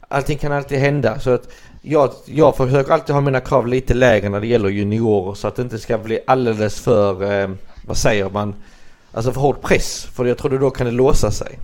allting 0.09 0.39
kan 0.39 0.53
alltid 0.53 0.79
hända. 0.79 1.21
Så 1.21 1.31
att 1.31 1.49
jag, 1.83 2.11
jag 2.25 2.57
försöker 2.57 2.93
alltid 2.93 3.15
ha 3.15 3.21
mina 3.21 3.41
krav 3.41 3.67
lite 3.67 3.95
lägre 3.95 4.29
när 4.29 4.41
det 4.41 4.47
gäller 4.47 4.69
juniorer 4.69 5.35
så 5.35 5.49
att 5.49 5.57
det 5.57 5.63
inte 5.63 5.79
ska 5.79 5.99
bli 5.99 6.21
alldeles 6.27 6.81
för, 6.81 7.33
eh, 7.33 7.49
vad 7.87 7.97
säger 7.97 8.31
man, 8.31 8.55
alltså 9.19 9.33
för 9.33 9.41
hård 9.41 9.61
press. 9.63 10.05
För 10.05 10.25
jag 10.25 10.39
tror 10.39 10.59
då 10.59 10.71
kan 10.71 10.87
det 10.87 10.93
låsa 10.93 11.31
sig. 11.31 11.59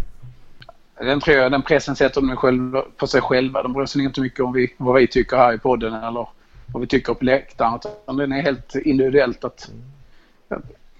Den, 0.99 1.20
tror 1.20 1.37
jag, 1.37 1.52
den 1.52 1.62
pressen 1.62 1.96
sätter 1.96 2.20
de 2.20 2.37
själva, 2.37 2.82
på 2.96 3.06
sig 3.06 3.20
själva. 3.20 3.62
De 3.62 3.73
bryr 3.73 3.87
sig 3.87 4.04
inte 4.04 4.20
mycket 4.20 4.40
om 4.40 4.52
vi, 4.52 4.75
vad 4.76 4.94
vi 4.94 5.06
tycker 5.06 5.37
här 5.37 5.54
i 5.54 5.58
podden 5.58 5.94
eller 5.94 6.28
vad 6.66 6.80
vi 6.80 6.87
tycker 6.87 7.14
på 7.14 7.25
läktaren. 7.25 7.75
Utan 8.02 8.16
den 8.16 8.32
är 8.32 8.42
helt 8.42 8.75
individuellt. 8.75 9.44
Att, 9.44 9.70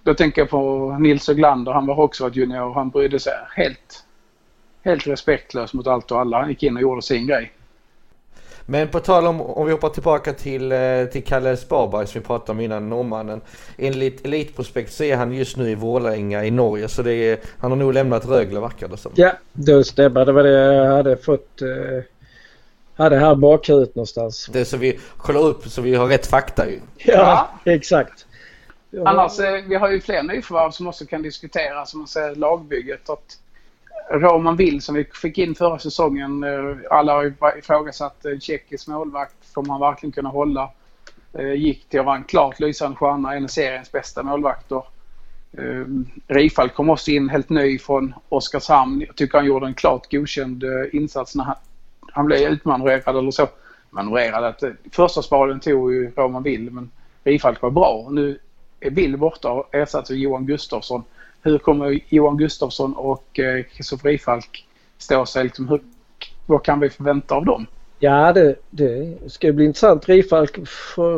då 0.03 0.15
tänker 0.15 0.41
jag 0.41 0.51
på 0.51 0.97
Nils 1.01 1.29
Öglander. 1.29 1.73
Han 1.73 1.87
var 1.87 2.01
också 2.01 2.27
ett 2.27 2.37
junior. 2.37 2.75
Han 2.75 2.91
brydde 2.91 3.21
sig 3.21 3.33
helt, 3.57 4.05
helt 4.85 5.07
respektlös 5.07 5.75
mot 5.75 5.87
allt 5.87 6.11
och 6.11 6.21
alla. 6.21 6.41
Han 6.41 6.49
gick 6.49 6.63
in 6.63 6.77
och 6.77 6.83
gjorde 6.83 7.03
sin 7.03 7.27
grej. 7.27 7.53
Men 8.67 8.89
på 8.89 9.01
tal 9.01 9.27
om, 9.27 9.41
om 9.41 9.67
vi 9.67 9.73
hoppar 9.73 9.89
tillbaka 9.89 10.33
till, 10.33 10.73
eh, 10.73 11.05
till 11.13 11.25
Kalle 11.25 11.57
Sparberg 11.57 12.07
som 12.07 12.21
vi 12.21 12.27
pratade 12.27 12.53
om 12.53 12.61
innan, 12.61 12.89
norrmannen. 12.89 13.41
Enligt 13.79 14.25
Elitprospekt 14.25 14.93
så 14.93 15.05
är 15.05 15.17
han 15.17 15.33
just 15.33 15.57
nu 15.57 15.71
i 15.71 15.75
Vålerenga 15.75 16.45
i 16.45 16.51
Norge 16.51 16.89
så 16.89 17.03
det 17.03 17.13
är, 17.15 17.39
han 17.59 17.71
har 17.71 17.79
nog 17.79 17.93
lämnat 17.93 18.27
Rögle 18.27 18.61
verkar 18.61 18.89
det 18.89 18.97
som. 18.97 19.13
Ja, 19.15 19.33
det 19.53 19.85
stämmer. 19.85 20.25
Det 20.25 20.33
var 20.33 20.43
det 20.43 20.75
jag 20.75 20.97
hade 20.97 21.17
fått 21.17 21.63
eh, 21.63 21.69
hade 22.97 23.19
här 23.19 23.35
bakhuvudet 23.35 23.95
någonstans. 23.95 24.49
Det 24.53 24.61
är 24.61 24.65
så 24.65 24.77
vi 24.77 24.99
kollar 25.17 25.41
upp 25.41 25.69
så 25.69 25.83
vi 25.83 25.95
har 25.95 26.07
rätt 26.07 26.27
fakta 26.27 26.71
ju. 26.71 26.81
Ja, 26.97 27.51
ja. 27.65 27.73
exakt. 27.73 28.27
Annars, 29.05 29.41
eh, 29.41 29.65
vi 29.69 29.75
har 29.75 29.91
ju 29.91 30.01
fler 30.01 30.23
nyförvärv 30.23 30.71
som 30.71 30.87
också 30.87 31.07
kan 31.07 31.23
diskuteras 31.23 31.91
som 31.91 32.01
man 32.01 32.09
säger 32.09 32.35
lagbygget. 32.35 33.11
Att 33.11 33.39
Roman 34.11 34.57
Will 34.57 34.83
som 34.83 34.95
vi 34.95 35.05
fick 35.05 35.39
in 35.39 35.55
förra 35.55 35.79
säsongen. 35.79 36.45
Eh, 36.45 36.77
alla 36.91 37.13
har 37.13 37.23
ju 37.23 37.35
ifrågasatt 37.59 38.25
eh, 38.25 38.39
tjeckisk 38.39 38.89
målvakt. 38.89 39.35
Kommer 39.53 39.73
han 39.73 39.81
verkligen 39.81 40.13
kunna 40.13 40.29
hålla? 40.29 40.71
Eh, 41.33 41.53
gick 41.53 41.89
till 41.89 42.01
att 42.01 42.07
vara 42.07 42.17
en 42.17 42.25
klart 42.25 42.61
lysande 42.61 42.97
stjärna. 42.97 43.35
En 43.35 43.45
av 43.45 43.49
seriens 43.49 43.93
bästa 43.93 44.23
målvakter. 44.23 44.83
Rifalk 46.27 46.75
kom 46.75 46.91
också 46.91 47.11
in 47.11 47.29
helt 47.29 47.49
ny 47.49 47.79
från 47.79 48.15
Oskarshamn. 48.29 49.05
Jag 49.07 49.17
tycker 49.17 49.39
han 49.39 49.47
gjorde 49.47 49.67
en 49.67 49.75
klart 49.75 50.11
godkänd 50.11 50.65
insats 50.93 51.35
när 51.35 51.45
han, 51.45 51.55
han 52.13 52.27
blev 52.27 52.53
utmanövrerad 52.53 53.17
eller 53.17 53.31
så. 53.31 53.47
Manövrerad 53.91 54.45
att 54.45 54.63
första 54.93 55.23
spaden 55.23 55.61
tog 55.61 55.93
ju 55.93 56.13
Roman 56.17 56.43
Will 56.43 56.71
men 56.71 56.91
Rifalk 57.25 57.63
var 57.63 57.71
bra. 57.71 58.09
Nu 58.11 58.39
är 58.81 58.91
Will 58.91 59.17
borta 59.17 59.51
och 59.51 59.75
ersatt 59.75 60.11
av 60.11 60.17
Johan 60.17 60.47
Gustafsson. 60.47 61.05
Hur 61.45 61.59
kommer 61.59 62.01
Johan 62.09 62.37
Gustafsson 62.37 62.95
och 62.95 63.39
eh, 63.39 63.65
Kristoffer 63.65 64.09
eh, 64.09 64.11
Rifalk 64.11 64.67
stå 64.99 65.27
sig? 65.27 65.45
Liksom, 65.45 65.69
hur, 65.69 65.81
vad 66.47 66.65
kan 66.65 66.81
vi 66.81 66.91
förvänta 66.91 67.35
av 67.35 67.45
dem? 67.45 67.67
Ja, 67.99 68.33
det, 68.33 68.57
det 68.71 69.19
ska 69.27 69.53
bli 69.53 69.65
intressant. 69.65 70.09
Rifalk 70.09 70.59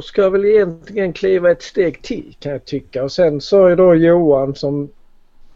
ska 0.02 0.30
väl 0.30 0.44
egentligen 0.44 1.12
kliva 1.12 1.50
ett 1.50 1.62
steg 1.62 2.02
till 2.02 2.36
kan 2.40 2.52
jag 2.52 2.64
tycka. 2.64 3.04
Och 3.04 3.12
sen 3.12 3.40
så 3.40 3.66
är 3.66 3.76
då 3.76 3.94
Johan 3.94 4.54
som 4.54 4.90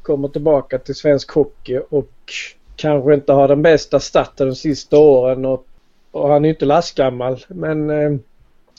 kommer 0.03 0.29
tillbaka 0.29 0.79
till 0.79 0.95
svensk 0.95 1.31
hockey 1.31 1.81
och 1.89 2.13
kanske 2.77 3.15
inte 3.15 3.33
har 3.33 3.49
den 3.49 3.63
bästa 3.63 4.01
starten 4.01 4.47
de 4.47 4.55
sista 4.55 4.99
åren. 4.99 5.45
Och, 5.45 5.67
och 6.11 6.29
han 6.29 6.45
är 6.45 6.49
inte 6.49 6.65
lastgammal 6.65 7.45
men 7.49 7.91
eh, 7.91 8.19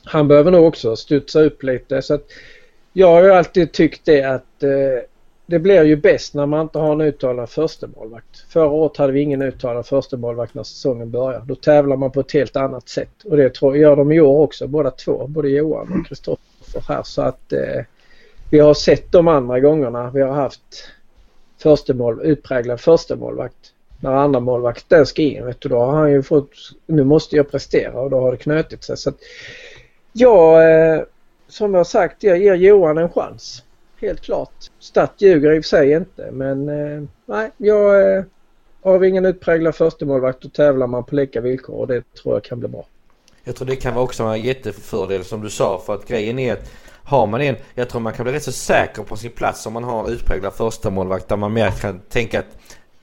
han 0.03 0.27
behöver 0.27 0.51
nog 0.51 0.65
också 0.65 0.95
studsa 0.95 1.41
upp 1.41 1.63
lite. 1.63 2.01
Så 2.01 2.13
att, 2.13 2.25
jag 2.93 3.07
har 3.07 3.24
ju 3.24 3.31
alltid 3.31 3.71
tyckt 3.71 4.05
det 4.05 4.24
att 4.24 4.63
eh, 4.63 4.69
det 5.51 5.60
blir 5.60 5.84
ju 5.84 5.96
bäst 5.96 6.34
när 6.34 6.46
man 6.46 6.62
inte 6.62 6.79
har 6.79 6.91
en 6.91 7.01
uttalad 7.01 7.50
förstemålvakt. 7.50 8.46
Förra 8.50 8.70
året 8.70 8.98
hade 8.98 9.13
vi 9.13 9.22
ingen 9.22 9.41
uttalad 9.41 9.86
förstemålvakt 9.86 10.53
när 10.53 10.63
säsongen 10.63 11.12
började. 11.12 11.46
Då 11.46 11.55
tävlar 11.55 11.98
man 11.98 12.12
på 12.12 12.20
ett 12.20 12.31
helt 12.31 12.55
annat 12.55 12.89
sätt 12.89 13.24
och 13.24 13.38
det 13.38 13.53
tror, 13.53 13.77
gör 13.77 13.96
de 13.96 14.12
i 14.12 14.22
år 14.22 14.39
också 14.39 14.67
båda 14.67 14.91
två. 14.91 15.27
Både 15.27 15.50
Johan 15.50 16.00
och 16.00 16.08
Kristoffer 16.08 16.84
här 16.88 17.03
så 17.03 17.22
att 17.22 17.53
eh, 17.53 17.84
vi 18.51 18.60
har 18.60 18.74
sett 18.74 19.12
de 19.12 19.27
andra 19.27 19.60
gångerna 19.60 20.12
vi 20.13 20.22
har 20.22 20.34
haft 20.34 20.89
förstemål, 21.58 22.22
utpräglad 22.24 22.79
förstemålvakt. 22.79 23.74
När 24.00 24.12
andra 24.12 24.39
målvakten 24.39 25.05
ska 25.05 25.22
in 25.22 25.45
vet 25.45 25.62
du, 25.62 25.69
då 25.69 25.80
har 25.80 25.91
han 25.91 26.12
ju 26.12 26.23
fått, 26.23 26.52
nu 26.86 27.04
måste 27.04 27.36
jag 27.36 27.52
prestera 27.52 27.99
och 27.99 28.10
då 28.10 28.19
har 28.19 28.32
det 28.32 28.38
knutit 28.38 28.84
sig. 28.84 28.97
Så 28.97 29.10
att, 29.10 29.17
ja, 30.13 30.63
eh, 30.63 31.02
som 31.47 31.73
jag 31.73 31.88
sagt, 31.88 32.23
jag 32.23 32.38
ger 32.38 32.56
Johan 32.56 32.97
en 32.97 33.10
chans. 33.10 33.63
Helt 34.01 34.21
klart. 34.21 34.53
Statt 34.79 35.13
ljuger 35.17 35.51
i 35.51 35.59
och 35.59 35.63
för 35.63 35.69
sig 35.69 35.91
inte 35.91 36.31
men 36.31 36.69
eh, 36.69 37.03
nej, 37.25 37.51
jag 37.57 38.15
eh, 38.17 38.23
har 38.83 39.03
ingen 39.03 39.25
utpräglad 39.25 39.75
förstemålvakt 39.75 40.41
då 40.41 40.49
tävlar 40.49 40.87
man 40.87 41.03
på 41.03 41.15
lika 41.15 41.41
villkor 41.41 41.75
och 41.75 41.87
det 41.87 42.13
tror 42.13 42.35
jag 42.35 42.43
kan 42.43 42.59
bli 42.59 42.67
bra. 42.69 42.85
Jag 43.43 43.55
tror 43.55 43.67
det 43.67 43.75
kan 43.75 43.93
vara 43.93 44.03
också 44.03 44.23
en 44.23 44.41
jättefördel 44.41 45.23
som 45.23 45.41
du 45.41 45.49
sa 45.49 45.81
för 45.85 45.93
att 45.95 46.07
grejen 46.07 46.39
är 46.39 46.53
att 46.53 46.71
har 47.03 47.27
man 47.27 47.41
en, 47.41 47.55
jag 47.75 47.89
tror 47.89 48.01
man 48.01 48.13
kan 48.13 48.23
bli 48.23 48.33
rätt 48.33 48.43
så 48.43 48.51
säker 48.51 49.03
på 49.03 49.15
sin 49.15 49.31
plats 49.31 49.65
om 49.65 49.73
man 49.73 49.83
har 49.83 50.03
en 50.03 50.13
utpräglad 50.13 50.53
förstemålvakt 50.53 51.27
där 51.27 51.37
man 51.37 51.53
mer 51.53 51.71
kan 51.71 51.99
tänka 51.99 52.39
att 52.39 52.57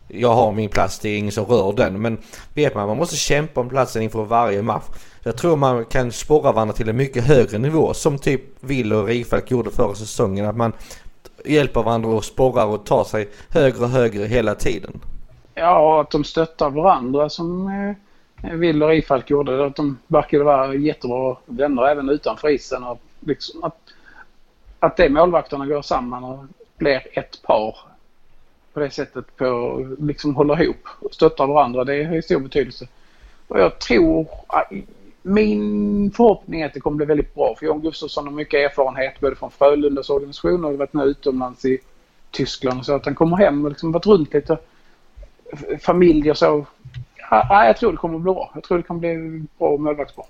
jag 0.08 0.34
har 0.34 0.52
min 0.52 0.68
plats, 0.68 0.98
det 0.98 1.08
är 1.08 1.18
ingen 1.18 1.32
som 1.32 1.44
rör 1.44 1.72
den. 1.72 2.02
Men 2.02 2.18
vet 2.54 2.74
man, 2.74 2.88
man 2.88 2.96
måste 2.96 3.16
kämpa 3.16 3.60
om 3.60 3.68
platsen 3.68 4.02
inför 4.02 4.24
varje 4.24 4.62
match. 4.62 4.84
Jag 5.22 5.36
tror 5.36 5.56
man 5.56 5.84
kan 5.84 6.12
sporra 6.12 6.52
varandra 6.52 6.74
till 6.74 6.88
en 6.88 6.96
mycket 6.96 7.24
högre 7.24 7.58
nivå 7.58 7.94
som 7.94 8.18
typ 8.18 8.42
Will 8.60 8.92
och 8.92 9.06
Rifalk 9.06 9.50
gjorde 9.50 9.70
förra 9.70 9.94
säsongen. 9.94 10.46
Att 10.46 10.56
man 10.56 10.72
hjälper 11.44 11.82
varandra 11.82 12.08
och 12.08 12.24
sporrar 12.24 12.66
och 12.66 12.86
tar 12.86 13.04
sig 13.04 13.28
högre 13.48 13.84
och 13.84 13.88
högre 13.88 14.24
hela 14.24 14.54
tiden. 14.54 15.00
Ja, 15.54 15.78
och 15.78 16.00
att 16.00 16.10
de 16.10 16.24
stöttar 16.24 16.70
varandra 16.70 17.28
som 17.28 17.68
eh, 18.42 18.52
Will 18.52 18.82
och 18.82 18.88
Rifalk 18.88 19.30
gjorde. 19.30 19.66
Att 19.66 19.76
de 19.76 19.98
verkar 20.06 20.38
vara 20.38 20.74
jättebra 20.74 21.36
vänner 21.46 21.88
även 21.88 22.08
utanför 22.08 22.48
isen. 22.48 22.84
Och 22.84 23.00
liksom 23.20 23.64
att, 23.64 23.78
att 24.78 24.96
de 24.96 25.08
målvakterna 25.08 25.66
går 25.66 25.82
samman 25.82 26.24
och 26.24 26.44
blir 26.78 27.18
ett 27.18 27.42
par 27.42 27.87
på 28.78 28.84
det 28.84 28.90
sättet 28.90 29.36
på 29.36 29.86
liksom 29.98 30.36
håller 30.36 30.62
ihop 30.62 30.88
och 31.00 31.14
stöttar 31.14 31.46
varandra. 31.46 31.84
Det 31.84 32.04
har 32.04 32.20
stor 32.20 32.40
betydelse. 32.40 32.88
Och 33.48 33.60
jag 33.60 33.78
tror, 33.78 34.26
ah, 34.46 34.62
min 35.22 36.10
förhoppning 36.10 36.60
är 36.60 36.66
att 36.66 36.74
det 36.74 36.80
kommer 36.80 36.96
bli 36.96 37.06
väldigt 37.06 37.34
bra 37.34 37.54
för 37.58 37.66
John 37.66 37.82
Gustafsson 37.82 38.26
har 38.26 38.32
mycket 38.32 38.70
erfarenhet 38.70 39.20
både 39.20 39.36
från 39.36 39.50
Frölundas 39.50 40.10
organisation 40.10 40.64
och 40.64 40.78
varit 40.78 40.92
nu 40.92 41.02
utomlands 41.02 41.64
i 41.64 41.78
Tyskland 42.30 42.86
så 42.86 42.94
att 42.94 43.04
han 43.04 43.14
kommer 43.14 43.36
hem 43.36 43.64
och 43.64 43.70
liksom 43.70 43.92
varit 43.92 44.06
runt 44.06 44.34
lite 44.34 44.58
familj 45.80 46.30
och 46.30 46.38
så. 46.38 46.66
Ja, 47.30 47.66
jag 47.66 47.76
tror 47.76 47.92
det 47.92 47.98
kommer 47.98 48.18
bli 48.18 48.32
bra. 48.32 48.50
Jag 48.54 48.62
tror 48.62 48.76
det 48.76 48.82
kommer 48.84 49.00
bli 49.00 49.44
bra 49.58 49.76
målvaktspar. 49.76 50.26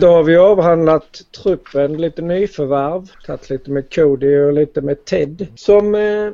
Då 0.00 0.06
har 0.06 0.22
vi 0.22 0.36
avhandlat 0.36 1.22
truppen, 1.42 1.96
lite 1.96 2.22
nyförvärv, 2.22 3.10
tagit 3.26 3.50
lite 3.50 3.70
med 3.70 3.94
Cody 3.94 4.38
och 4.38 4.52
lite 4.52 4.80
med 4.80 5.04
Ted. 5.04 5.46
Som 5.54 5.94
eh, 5.94 6.30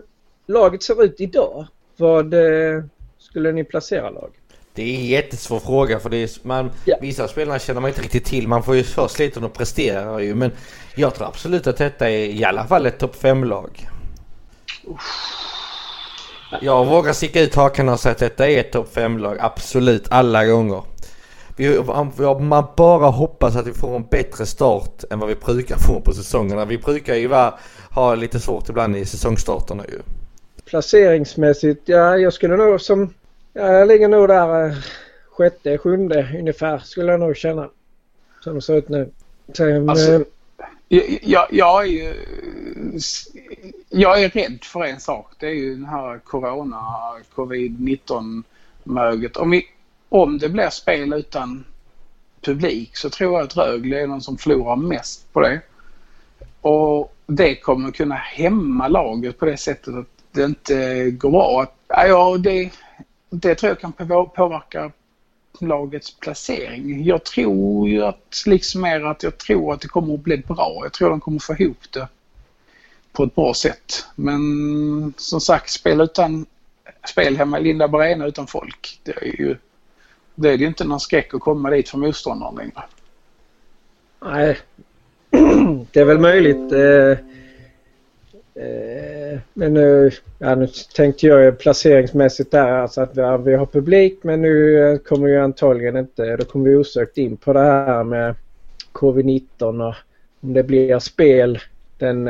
laget 0.47 0.83
ser 0.83 1.03
ut 1.05 1.21
idag, 1.21 1.67
vad 1.97 2.35
eh, 2.35 2.85
skulle 3.19 3.53
ni 3.53 3.65
placera 3.65 4.11
laget? 4.11 4.43
Det 4.75 4.83
är 4.83 4.99
en 4.99 5.07
jättesvår 5.07 5.59
fråga 5.61 5.99
för 5.99 6.11
det 6.11 6.17
är, 6.17 6.31
man, 6.43 6.71
ja. 6.85 6.97
vissa 7.01 7.29
spelarna 7.29 7.59
känner 7.59 7.81
man 7.81 7.89
inte 7.89 8.03
riktigt 8.03 8.25
till. 8.25 8.49
Man 8.49 8.63
får 8.63 8.77
ju 8.77 8.83
först 8.83 9.19
lite 9.19 9.41
och 9.41 9.53
presterar 9.53 10.19
ju. 10.19 10.35
Men 10.35 10.51
jag 10.95 11.15
tror 11.15 11.27
absolut 11.27 11.67
att 11.67 11.77
detta 11.77 12.11
är 12.11 12.27
i 12.27 12.45
alla 12.45 12.67
fall 12.67 12.87
ett 12.87 12.99
topp 12.99 13.17
5-lag. 13.23 13.89
Jag 16.61 16.87
vågar 16.87 17.13
sticka 17.13 17.41
ut 17.41 17.55
hakan 17.55 17.89
och 17.89 18.01
säga 18.01 18.13
att 18.13 18.19
detta 18.19 18.49
är 18.49 18.61
ett 18.61 18.73
topp 18.73 18.97
5-lag. 18.97 19.37
Absolut, 19.41 20.07
alla 20.11 20.47
gånger. 20.47 20.83
Vi, 21.57 21.83
man 22.41 22.65
bara 22.77 23.07
hoppas 23.07 23.57
att 23.57 23.67
vi 23.67 23.73
får 23.73 23.97
en 23.97 24.07
bättre 24.11 24.47
start 24.47 25.05
än 25.11 25.19
vad 25.19 25.29
vi 25.29 25.35
brukar 25.35 25.77
få 25.77 26.01
på 26.01 26.13
säsongerna. 26.13 26.65
Vi 26.65 26.79
brukar 26.79 27.15
ju 27.15 27.27
vara, 27.27 27.55
ha 27.91 28.15
lite 28.15 28.41
svårt 28.41 28.69
ibland 28.69 28.97
i 28.97 29.05
säsongstarterna 29.05 29.85
ju. 29.89 29.99
Placeringsmässigt, 30.64 31.88
ja 31.88 32.16
jag 32.16 32.33
skulle 32.33 32.57
nog 32.57 32.81
som 32.81 33.14
Ja, 33.55 33.72
jag 33.72 33.88
ligger 33.88 34.09
nog 34.09 34.29
där 34.29 34.66
eh, 34.66 34.77
sjätte, 35.31 35.79
sjunde 35.79 36.29
ungefär 36.38 36.79
skulle 36.79 37.12
jag 37.12 37.20
nog 37.20 37.37
känna. 37.37 37.70
Som 38.40 38.55
det 38.55 38.62
ser 38.62 38.77
ut 38.77 38.88
nu. 38.88 39.11
Sen, 39.57 39.88
alltså, 39.88 40.12
eh, 40.88 41.18
jag, 41.22 41.46
jag, 41.51 41.85
är 41.85 41.88
ju, 41.88 42.14
jag 43.88 44.22
är 44.22 44.29
rädd 44.29 44.64
för 44.64 44.85
en 44.85 45.01
sak. 45.01 45.33
Det 45.38 45.46
är 45.46 45.55
ju 45.55 45.75
den 45.75 45.85
här 45.85 46.18
corona, 46.18 46.83
covid-19 47.35 48.42
möget. 48.85 49.37
Om, 49.37 49.51
vi, 49.51 49.66
om 50.09 50.38
det 50.38 50.48
blir 50.48 50.70
spel 50.70 51.12
utan 51.12 51.64
publik 52.40 52.96
så 52.96 53.11
tror 53.11 53.33
jag 53.33 53.42
att 53.42 53.57
Rögle 53.57 54.03
är 54.03 54.07
någon 54.07 54.22
som 54.22 54.38
förlorar 54.38 54.77
mest 54.77 55.33
på 55.33 55.40
det. 55.40 55.61
Och 56.61 57.14
det 57.27 57.55
kommer 57.57 57.90
kunna 57.90 58.14
hämma 58.14 58.88
laget 58.88 59.38
på 59.38 59.44
det 59.44 59.57
sättet 59.57 59.94
att 59.94 60.12
det 60.33 60.45
inte 60.45 61.11
går 61.11 61.31
bra. 61.31 61.66
ja, 61.88 62.37
det, 62.38 62.71
det 63.31 63.55
tror 63.55 63.71
jag 63.71 63.81
kan 63.81 63.92
påverka 64.29 64.92
lagets 65.61 66.14
placering. 66.14 67.05
Jag 67.05 67.25
tror 67.25 67.88
ju 67.88 68.05
att 68.05 68.42
liksom 68.47 68.81
mer 68.81 69.05
att 69.05 69.23
jag 69.23 69.38
tror 69.38 69.73
att 69.73 69.81
det 69.81 69.88
kommer 69.88 70.14
att 70.14 70.21
bli 70.21 70.37
bra. 70.37 70.81
Jag 70.83 70.92
tror 70.92 71.11
de 71.11 71.21
kommer 71.21 71.38
få 71.38 71.55
ihop 71.55 71.92
det 71.92 72.09
på 73.12 73.25
ett 73.25 73.35
bra 73.35 73.55
sätt. 73.55 74.07
Men 74.14 75.14
som 75.16 75.40
sagt, 75.40 75.71
spel 75.71 76.01
utan 76.01 76.47
spel 77.09 77.37
hemma 77.37 77.61
i 77.61 77.62
Linda 77.62 77.85
Arena 77.85 78.27
utan 78.27 78.47
folk. 78.47 79.01
Det 79.03 79.12
är 79.12 79.40
ju 79.40 79.57
det 80.35 80.51
är 80.51 80.59
ju 80.59 80.66
inte 80.66 80.85
någon 80.85 81.01
skräck 81.01 81.35
att 81.35 81.40
komma 81.40 81.71
dit 81.71 81.88
för 81.88 81.99
motståndaren 81.99 82.55
längre. 82.55 82.83
Nej, 84.25 84.59
det 85.92 86.01
är 86.01 86.05
väl 86.05 86.18
möjligt. 86.18 86.73
Eh, 86.73 87.32
men 89.55 89.75
nu, 89.75 90.11
ja, 90.38 90.55
nu 90.55 90.69
tänkte 90.95 91.27
jag 91.27 91.59
placeringsmässigt 91.59 92.51
där 92.51 92.73
alltså 92.73 93.01
att 93.01 93.17
vi 93.17 93.23
har, 93.23 93.38
vi 93.38 93.55
har 93.55 93.67
publik 93.67 94.19
men 94.23 94.43
nu 94.43 94.79
eh, 94.79 94.99
kommer 94.99 95.29
vi 95.29 95.37
antagligen 95.37 95.97
inte, 95.97 96.37
då 96.37 96.45
kommer 96.45 96.71
vi 96.71 96.77
osökt 96.77 97.19
in 97.19 97.37
på 97.37 97.53
det 97.53 97.61
här 97.61 98.05
med 98.05 98.35
covid-19 98.93 99.88
och 99.88 99.95
om 100.41 100.53
det 100.53 100.62
blir 100.62 100.99
spel 100.99 101.59
den 101.99 102.29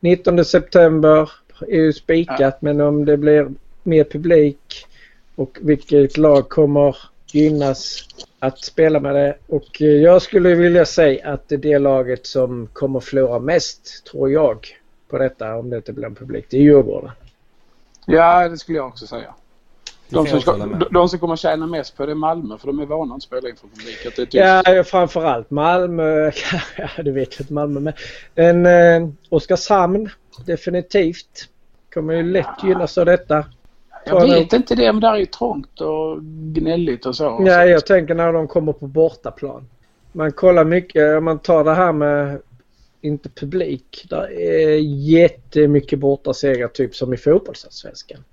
19 0.00 0.44
september 0.44 1.30
är 1.60 1.76
ju 1.76 1.92
spikat 1.92 2.40
ja. 2.40 2.52
men 2.60 2.80
om 2.80 3.04
det 3.04 3.16
blir 3.16 3.48
mer 3.82 4.04
publik 4.04 4.86
och 5.34 5.58
vilket 5.60 6.16
lag 6.16 6.48
kommer 6.48 6.96
gynnas 7.32 8.08
att 8.38 8.64
spela 8.64 9.00
med 9.00 9.14
det. 9.14 9.36
Och 9.46 9.82
eh, 9.82 9.86
jag 9.86 10.22
skulle 10.22 10.54
vilja 10.54 10.84
säga 10.84 11.32
att 11.32 11.48
det 11.48 11.54
är 11.54 11.58
det 11.58 11.78
laget 11.78 12.26
som 12.26 12.68
kommer 12.72 13.00
förlora 13.00 13.38
mest, 13.38 14.04
tror 14.10 14.30
jag, 14.30 14.66
på 15.08 15.18
detta 15.18 15.56
om 15.56 15.70
det 15.70 15.76
inte 15.76 15.92
blir 15.92 16.06
en 16.06 16.14
publik. 16.14 16.46
Det 16.50 16.56
är 16.56 16.60
Djurgården. 16.60 17.10
Ja, 18.06 18.48
det 18.48 18.58
skulle 18.58 18.78
jag 18.78 18.86
också 18.86 19.06
säga. 19.06 19.34
De 20.08 20.26
som, 20.26 20.40
ska, 20.40 20.56
de 20.90 21.08
som 21.08 21.18
kommer 21.18 21.36
tjäna 21.36 21.66
mest 21.66 21.96
på 21.96 22.06
det 22.06 22.12
är 22.12 22.16
Malmö 22.16 22.58
för 22.58 22.66
de 22.66 22.80
är 22.80 22.86
vana 22.86 23.14
att 23.14 23.22
spela 23.22 23.48
inför 23.48 23.68
publik. 23.68 24.06
Att 24.06 24.34
ja, 24.34 24.84
framförallt 24.84 25.50
Malmö. 25.50 26.30
Ja, 26.76 27.02
det 27.02 27.10
vet 27.10 27.32
jag 27.32 27.40
inte 27.40 27.52
Malmö 27.52 27.80
med. 27.80 27.94
Men 28.34 28.66
eh, 28.66 29.08
Oskarshamn 29.28 30.10
definitivt. 30.46 31.48
Kommer 31.94 32.14
ju 32.14 32.22
lätt 32.22 32.64
gynnas 32.64 32.98
av 32.98 33.06
detta. 33.06 33.44
Jag 34.04 34.20
vet 34.20 34.52
inte 34.52 34.74
det, 34.74 34.92
men 34.92 35.00
där 35.00 35.12
är 35.12 35.16
ju 35.16 35.26
trångt 35.26 35.80
och 35.80 36.22
gnälligt 36.22 37.06
och 37.06 37.16
så. 37.16 37.38
Nej, 37.38 37.68
jag 37.68 37.86
tänker 37.86 38.14
när 38.14 38.32
de 38.32 38.48
kommer 38.48 38.72
på 38.72 38.86
bortaplan. 38.86 39.68
Man 40.12 40.32
kollar 40.32 40.64
mycket, 40.64 41.18
om 41.18 41.24
man 41.24 41.38
tar 41.38 41.64
det 41.64 41.74
här 41.74 41.92
med 41.92 42.40
inte 43.00 43.28
publik. 43.28 44.06
Där 44.10 44.40
är 44.40 44.78
jättemycket 45.08 45.98
bortasegrar 45.98 46.68
typ 46.68 46.94
som 46.94 47.14
i 47.14 47.16
fotbollsallsvenskan. 47.16 48.24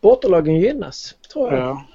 Bortalagen 0.00 0.60
gynnas, 0.60 1.14
tror 1.32 1.52
jag. 1.52 1.60
Ja. 1.60 1.86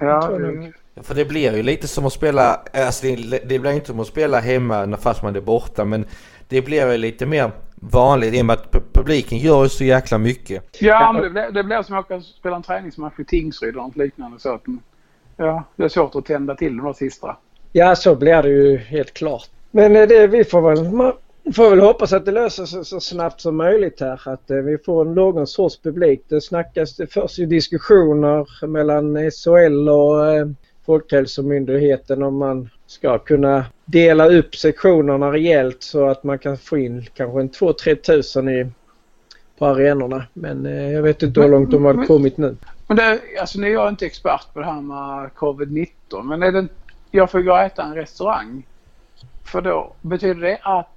Ja, 0.00 0.40
jag 0.40 0.72
Ja, 0.94 1.02
för 1.02 1.14
det 1.14 1.24
blir 1.24 1.56
ju 1.56 1.62
lite 1.62 1.88
som 1.88 2.06
att 2.06 2.12
spela, 2.12 2.60
alltså 2.72 3.06
det, 3.06 3.48
det 3.48 3.58
blir 3.58 3.70
inte 3.70 3.86
som 3.86 4.00
att 4.00 4.06
spela 4.06 4.40
hemma 4.40 4.96
fast 4.96 5.22
man 5.22 5.36
är 5.36 5.40
borta 5.40 5.84
men 5.84 6.06
det 6.48 6.62
blir 6.62 6.92
ju 6.92 6.98
lite 6.98 7.26
mer 7.26 7.50
vanligt 7.74 8.34
i 8.34 8.42
och 8.42 8.46
med 8.46 8.54
att 8.54 8.92
publiken 8.92 9.38
gör 9.38 9.62
ju 9.62 9.68
så 9.68 9.84
jäkla 9.84 10.18
mycket. 10.18 10.64
Ja, 10.80 11.12
men 11.12 11.22
det 11.22 11.30
blir, 11.30 11.50
det 11.50 11.64
blir 11.64 11.82
som 11.82 11.96
att 11.96 12.04
åka 12.04 12.20
spela 12.20 12.56
en 12.56 12.62
träningsmatch 12.62 13.18
i 13.18 13.24
Tingsryd 13.24 13.70
eller 13.70 13.82
något 13.82 13.96
liknande. 13.96 14.38
Så 14.38 14.54
att, 14.54 14.62
ja, 15.36 15.64
det 15.76 15.84
är 15.84 15.88
svårt 15.88 16.14
att 16.14 16.26
tända 16.26 16.54
till 16.54 16.76
de 16.76 16.94
sista. 16.94 17.36
Ja, 17.72 17.96
så 17.96 18.14
blir 18.14 18.42
det 18.42 18.48
ju 18.48 18.76
helt 18.76 19.14
klart. 19.14 19.48
Men 19.70 19.96
eh, 19.96 20.08
det, 20.08 20.26
vi 20.26 20.44
får 20.44 20.60
väl, 20.60 21.12
får 21.52 21.70
väl 21.70 21.80
hoppas 21.80 22.12
att 22.12 22.24
det 22.24 22.32
löser 22.32 22.64
sig 22.64 22.84
så 22.84 23.00
snabbt 23.00 23.40
som 23.40 23.56
möjligt 23.56 24.00
här. 24.00 24.28
Att 24.28 24.50
eh, 24.50 24.56
vi 24.56 24.78
får 24.78 25.04
någon 25.04 25.46
sorts 25.46 25.78
publik. 25.82 26.22
Det 26.28 26.40
snackas, 26.40 26.96
det 26.96 27.06
förs 27.06 27.38
ju 27.38 27.46
diskussioner 27.46 28.66
mellan 28.66 29.30
SHL 29.30 29.88
och 29.88 30.26
eh, 30.26 30.46
Folkhälsomyndigheten 30.86 32.22
om 32.22 32.36
man 32.36 32.70
ska 32.86 33.18
kunna 33.18 33.64
dela 33.84 34.26
upp 34.28 34.56
sektionerna 34.56 35.32
rejält 35.32 35.82
så 35.82 36.08
att 36.08 36.24
man 36.24 36.38
kan 36.38 36.56
få 36.56 36.78
in 36.78 37.06
kanske 37.14 37.40
en 37.40 37.50
2-3 37.50 37.94
tusen 37.94 38.48
i, 38.48 38.66
på 39.58 39.66
arenorna. 39.66 40.24
Men 40.32 40.66
eh, 40.66 40.92
jag 40.92 41.02
vet 41.02 41.22
inte 41.22 41.40
hur 41.40 41.48
långt 41.48 41.70
de 41.70 41.84
har 41.84 42.06
kommit 42.06 42.36
nu. 42.36 42.56
Men 42.86 42.96
det, 42.96 43.20
alltså 43.40 43.60
nu 43.60 43.66
är 43.66 43.72
jag 43.72 43.88
inte 43.88 44.06
expert 44.06 44.54
på 44.54 44.60
det 44.60 44.66
här 44.66 44.80
med 44.80 45.30
covid-19 45.34 46.22
men 46.22 46.42
är 46.42 46.52
det, 46.52 46.68
jag 47.10 47.30
får 47.30 47.40
gå 47.40 47.52
och 47.52 47.60
äta 47.60 47.82
en 47.82 47.94
restaurang. 47.94 48.66
För 49.44 49.62
då 49.62 49.92
betyder 50.00 50.40
det 50.40 50.58
att 50.62 50.93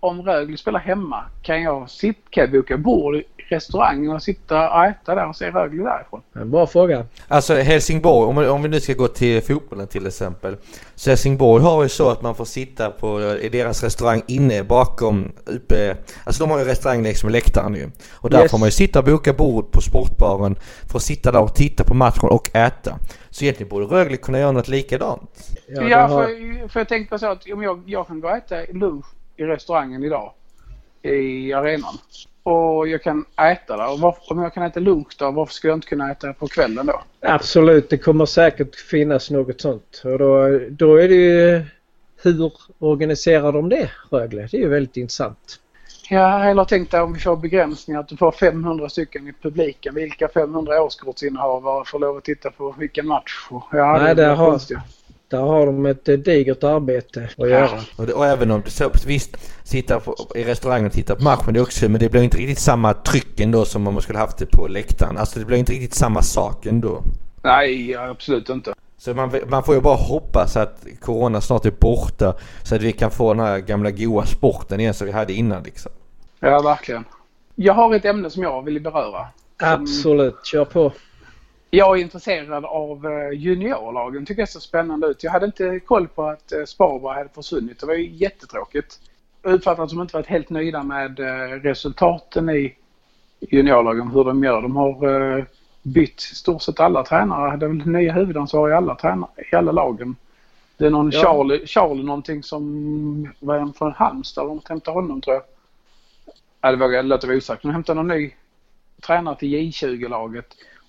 om 0.00 0.22
Rögle 0.22 0.56
spelar 0.56 0.80
hemma 0.80 1.24
kan 1.42 1.62
jag, 1.62 1.90
sitt, 1.90 2.18
kan 2.30 2.42
jag 2.44 2.52
boka 2.52 2.76
bord 2.76 3.22
restaurangen 3.48 4.12
och 4.12 4.22
sitta 4.22 4.70
och 4.70 4.84
äta 4.84 5.14
där 5.14 5.28
och 5.28 5.36
se 5.36 5.50
Rögle 5.50 5.82
därifrån? 5.82 6.22
En 6.32 6.50
bra 6.50 6.66
fråga. 6.66 7.06
Alltså 7.28 7.54
Helsingborg, 7.54 8.28
om, 8.28 8.50
om 8.54 8.62
vi 8.62 8.68
nu 8.68 8.80
ska 8.80 8.92
gå 8.94 9.08
till 9.08 9.42
fotbollen 9.42 9.86
till 9.86 10.06
exempel. 10.06 10.56
Så 10.94 11.10
Helsingborg 11.10 11.62
har 11.62 11.82
ju 11.82 11.88
så 11.88 12.10
att 12.10 12.22
man 12.22 12.34
får 12.34 12.44
sitta 12.44 12.90
på, 12.90 13.20
i 13.22 13.48
deras 13.48 13.82
restaurang 13.82 14.22
inne 14.26 14.64
bakom, 14.64 15.32
uppe, 15.44 15.96
alltså 16.24 16.44
de 16.44 16.50
har 16.50 16.58
ju 16.58 16.64
restaurang 16.64 17.02
längs 17.02 17.24
med 17.24 17.32
läktaren 17.32 17.74
ju. 17.74 17.90
Och 18.12 18.30
där 18.30 18.42
yes. 18.42 18.50
får 18.50 18.58
man 18.58 18.66
ju 18.66 18.72
sitta 18.72 18.98
och 18.98 19.04
boka 19.04 19.32
bord 19.32 19.70
på 19.70 19.80
sportbaren 19.80 20.56
för 20.90 20.98
att 20.98 21.02
sitta 21.02 21.32
där 21.32 21.42
och 21.42 21.54
titta 21.54 21.84
på 21.84 21.94
matchen 21.94 22.28
och 22.28 22.56
äta. 22.56 22.98
Så 23.30 23.44
egentligen 23.44 23.68
borde 23.68 23.86
Rögle 23.86 24.16
kunna 24.16 24.38
göra 24.38 24.52
något 24.52 24.68
likadant. 24.68 25.54
Ja, 25.68 25.82
ja 25.82 26.06
har... 26.06 26.24
för, 26.24 26.68
för 26.68 26.80
jag 26.80 26.88
tänkte 26.88 27.18
så 27.18 27.26
att 27.26 27.50
om 27.52 27.62
jag, 27.62 27.82
jag 27.86 28.06
kan 28.06 28.20
gå 28.20 28.28
och 28.28 28.36
äta 28.36 28.56
lunch 28.72 29.06
i 29.36 29.44
restaurangen 29.44 30.04
idag 30.04 30.32
i 31.02 31.52
arenan 31.52 31.98
och 32.42 32.88
jag 32.88 33.02
kan 33.02 33.24
äta 33.52 33.76
där. 33.76 33.92
Och 33.92 34.00
varför, 34.00 34.32
om 34.32 34.42
jag 34.42 34.54
kan 34.54 34.62
äta 34.62 34.80
lunch 34.80 35.16
där, 35.18 35.32
varför 35.32 35.54
skulle 35.54 35.70
jag 35.70 35.76
inte 35.76 35.88
kunna 35.88 36.10
äta 36.10 36.32
på 36.32 36.48
kvällen 36.48 36.86
då? 36.86 37.02
Absolut, 37.20 37.90
det 37.90 37.98
kommer 37.98 38.26
säkert 38.26 38.74
finnas 38.74 39.30
något 39.30 39.60
sånt. 39.60 40.02
Och 40.04 40.18
då, 40.18 40.60
då 40.70 40.96
är 40.96 41.08
det 41.08 41.14
ju 41.14 41.62
hur 42.22 42.52
organiserar 42.78 43.52
de 43.52 43.68
det, 43.68 43.90
Rögle? 44.10 44.48
Det 44.50 44.56
är 44.56 44.60
ju 44.60 44.68
väldigt 44.68 44.96
intressant. 44.96 45.60
Ja, 46.10 46.44
eller 46.44 46.64
tänk 46.64 46.90
dig 46.90 47.00
om 47.00 47.12
vi 47.12 47.20
får 47.20 47.36
begränsningar 47.36 48.00
att 48.00 48.08
du 48.08 48.16
får 48.16 48.32
500 48.32 48.88
stycken 48.88 49.28
i 49.28 49.32
publiken. 49.42 49.94
Vilka 49.94 50.28
500 50.28 50.82
årskortsinnehavare 50.82 51.84
får 51.86 51.98
lov 51.98 52.16
att 52.16 52.24
titta 52.24 52.50
på 52.50 52.74
vilken 52.78 53.06
match? 53.06 53.48
Ja, 53.72 53.98
Nej, 54.02 54.14
det 54.14 54.24
är 54.24 54.34
har, 54.34 54.60
där 55.28 55.38
har 55.38 55.66
de 55.66 55.86
ett 55.86 56.08
eh, 56.08 56.16
digert 56.16 56.64
arbete 56.64 57.28
att 57.38 57.50
göra. 57.50 57.80
Och, 57.96 58.06
det, 58.06 58.12
och 58.12 58.26
även 58.26 58.50
om 58.50 58.62
du 58.64 58.70
så, 58.70 58.90
visst 59.06 59.36
sitta 59.64 60.00
på, 60.00 60.16
i 60.34 60.44
restaurangen 60.44 60.86
och 60.86 60.92
titta 60.92 61.14
på 61.14 61.22
matchen 61.22 61.54
det 61.54 61.60
också, 61.60 61.88
men 61.88 62.00
det 62.00 62.08
blir 62.08 62.22
inte 62.22 62.38
riktigt 62.38 62.58
samma 62.58 62.94
tryck 62.94 63.40
ändå 63.40 63.64
som 63.64 63.86
om 63.86 63.94
man 63.94 64.02
skulle 64.02 64.18
haft 64.18 64.38
det 64.38 64.46
på 64.46 64.68
läktaren. 64.68 65.16
Alltså 65.18 65.38
det 65.38 65.44
blir 65.44 65.58
inte 65.58 65.72
riktigt 65.72 65.94
samma 65.94 66.22
sak 66.22 66.66
ändå. 66.66 67.02
Nej, 67.42 67.96
absolut 67.96 68.48
inte. 68.48 68.74
Så 68.98 69.14
man, 69.14 69.30
man 69.48 69.62
får 69.62 69.74
ju 69.74 69.80
bara 69.80 69.96
hoppas 69.96 70.56
att 70.56 70.86
Corona 71.00 71.40
snart 71.40 71.66
är 71.66 71.70
borta 71.70 72.34
så 72.62 72.74
att 72.74 72.82
vi 72.82 72.92
kan 72.92 73.10
få 73.10 73.34
den 73.34 73.46
här 73.46 73.58
gamla 73.58 73.90
goa 73.90 74.26
sporten 74.26 74.80
igen 74.80 74.94
som 74.94 75.06
vi 75.06 75.12
hade 75.12 75.32
innan 75.32 75.62
liksom. 75.62 75.92
Ja, 76.40 76.62
verkligen. 76.62 77.04
Jag 77.54 77.74
har 77.74 77.94
ett 77.94 78.04
ämne 78.04 78.30
som 78.30 78.42
jag 78.42 78.62
vill 78.62 78.80
beröra. 78.80 79.26
Absolut, 79.58 80.46
kör 80.46 80.64
på. 80.64 80.92
Jag 81.70 81.98
är 81.98 82.02
intresserad 82.02 82.64
av 82.64 83.06
eh, 83.06 83.38
juniorlagen. 83.38 84.26
tycker 84.26 84.42
det 84.42 84.46
ser 84.46 84.60
spännande 84.60 85.06
ut. 85.06 85.24
Jag 85.24 85.30
hade 85.30 85.46
inte 85.46 85.80
koll 85.80 86.08
på 86.08 86.26
att 86.26 86.52
eh, 86.52 86.64
Sparberg 86.64 87.16
hade 87.16 87.28
försvunnit. 87.28 87.80
Det 87.80 87.86
var 87.86 87.94
ju 87.94 88.10
jättetråkigt. 88.10 89.00
Jag 89.42 89.52
uppfattar 89.52 89.82
att 89.82 89.90
de 89.90 90.00
inte 90.00 90.16
varit 90.16 90.26
helt 90.26 90.50
nöjda 90.50 90.82
med 90.82 91.20
eh, 91.20 91.60
resultaten 91.60 92.50
i 92.50 92.74
juniorlagen, 93.40 94.08
hur 94.08 94.24
de 94.24 94.44
gör. 94.44 94.62
De 94.62 94.76
har 94.76 95.46
bytt 95.82 96.20
stort 96.20 96.62
sett 96.62 96.80
alla 96.80 97.04
tränare. 97.04 97.52
Är 97.52 97.56
väl 97.56 97.86
nya 97.86 98.12
huvudansvariga 98.12 98.74
i 98.74 98.78
alla, 98.78 98.94
tränare, 98.94 99.30
i 99.52 99.56
alla 99.56 99.72
lagen. 99.72 100.16
Det 100.76 100.86
är 100.86 100.90
någon 100.90 101.10
ja. 101.10 101.20
Charlie, 101.20 101.66
Charlie 101.66 102.02
någonting 102.02 102.42
som 102.42 103.32
var 103.40 103.56
en 103.56 103.72
från 103.72 103.92
Halmstad. 103.92 104.46
De 104.46 104.60
hämtade 104.68 104.94
honom 104.94 105.20
tror 105.20 105.34
jag. 105.34 105.42
Ja, 106.60 106.70
det 106.70 106.76
vågar 106.76 106.96
jag 106.96 107.04
låta 107.04 107.26
vara 107.26 107.36
osagt. 107.36 107.62
De 107.62 107.70
hämtade 107.70 108.02
någon 108.02 108.08
ny 108.08 108.34
tränare 109.06 109.36
till 109.36 109.48
J20-laget. 109.48 110.46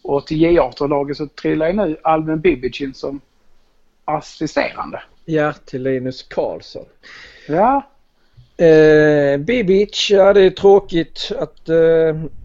Och 0.07 0.27
till 0.27 0.37
J18-laget 0.37 1.17
så 1.17 1.27
trillar 1.27 1.67
ju 1.67 1.73
nu 1.73 1.97
Alvin 2.03 2.39
Bibic 2.39 2.81
in 2.81 2.93
som 2.93 3.21
assisterande. 4.05 5.03
Ja, 5.25 5.53
till 5.53 5.83
Linus 5.83 6.23
Karlsson. 6.23 6.85
Ja. 7.47 7.91
Eh, 8.65 9.37
Bibic, 9.37 10.09
ja 10.11 10.33
det 10.33 10.41
är 10.41 10.49
tråkigt 10.49 11.31
att 11.39 11.69
eh, 11.69 11.75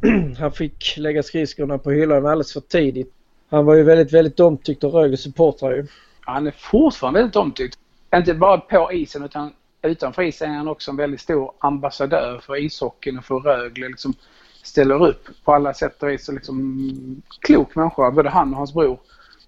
han 0.39 0.53
fick 0.53 0.95
lägga 0.97 1.23
skridskorna 1.23 1.79
på 1.79 1.91
hyllan 1.91 2.27
alldeles 2.27 2.53
för 2.53 2.61
tidigt. 2.61 3.13
Han 3.51 3.65
var 3.65 3.75
ju 3.75 3.83
väldigt, 3.83 4.13
väldigt 4.13 4.41
omtyckt 4.41 4.85
av 4.85 4.93
Rögles 4.93 5.23
supportrar 5.23 5.71
ju. 5.71 5.87
Han 6.21 6.47
är 6.47 6.51
fortfarande 6.51 7.21
väldigt 7.21 7.37
omtyckt. 7.37 7.79
Inte 8.15 8.35
bara 8.35 8.59
på 8.59 8.93
isen 8.93 9.25
utan 9.25 9.53
utanför 9.83 10.23
isen 10.23 10.51
är 10.51 10.57
han 10.57 10.69
också 10.69 10.91
en 10.91 10.97
väldigt 10.97 11.21
stor 11.21 11.53
ambassadör 11.59 12.41
för 12.47 12.65
ishockeyn 12.65 13.19
och 13.19 13.25
för 13.25 13.39
Rögle. 13.39 13.89
Liksom 13.89 14.15
ställer 14.63 15.07
upp 15.07 15.29
på 15.45 15.55
alla 15.55 15.75
sätt 15.75 16.03
och 16.03 16.09
vis. 16.09 16.29
och 16.29 16.35
Liksom, 16.35 17.23
klok 17.41 17.75
människa, 17.77 18.11
både 18.11 18.29
han 18.29 18.51
och 18.51 18.57
hans 18.57 18.75
bror. 18.75 18.99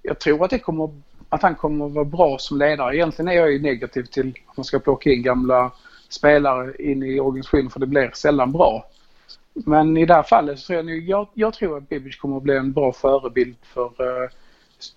Jag 0.03 0.18
tror 0.18 0.44
att, 0.44 0.50
det 0.50 0.59
kommer, 0.59 0.90
att 1.29 1.42
han 1.42 1.55
kommer 1.55 1.87
att 1.87 1.92
vara 1.92 2.05
bra 2.05 2.38
som 2.38 2.59
ledare. 2.59 2.96
Egentligen 2.96 3.29
är 3.29 3.33
jag 3.33 3.53
ju 3.53 3.62
negativ 3.62 4.03
till 4.03 4.35
att 4.46 4.57
man 4.57 4.64
ska 4.64 4.79
plocka 4.79 5.11
in 5.11 5.22
gamla 5.22 5.72
spelare 6.09 6.74
in 6.79 7.03
i 7.03 7.20
organisationen 7.20 7.70
för 7.70 7.81
det 7.81 7.87
blir 7.87 8.11
sällan 8.14 8.53
bra. 8.53 8.87
Men 9.55 9.96
i 9.96 10.07
det 10.07 10.14
här 10.14 10.22
fallet 10.22 10.59
så 10.59 10.66
tror 10.66 10.90
jag, 10.90 10.98
jag, 10.98 11.29
jag 11.35 11.55
tror 11.55 11.77
att 11.77 11.88
Bibic 11.88 12.16
kommer 12.16 12.37
att 12.37 12.42
bli 12.42 12.57
en 12.57 12.72
bra 12.72 12.92
förebild 12.92 13.57
för 13.62 13.85
uh, 13.85 14.29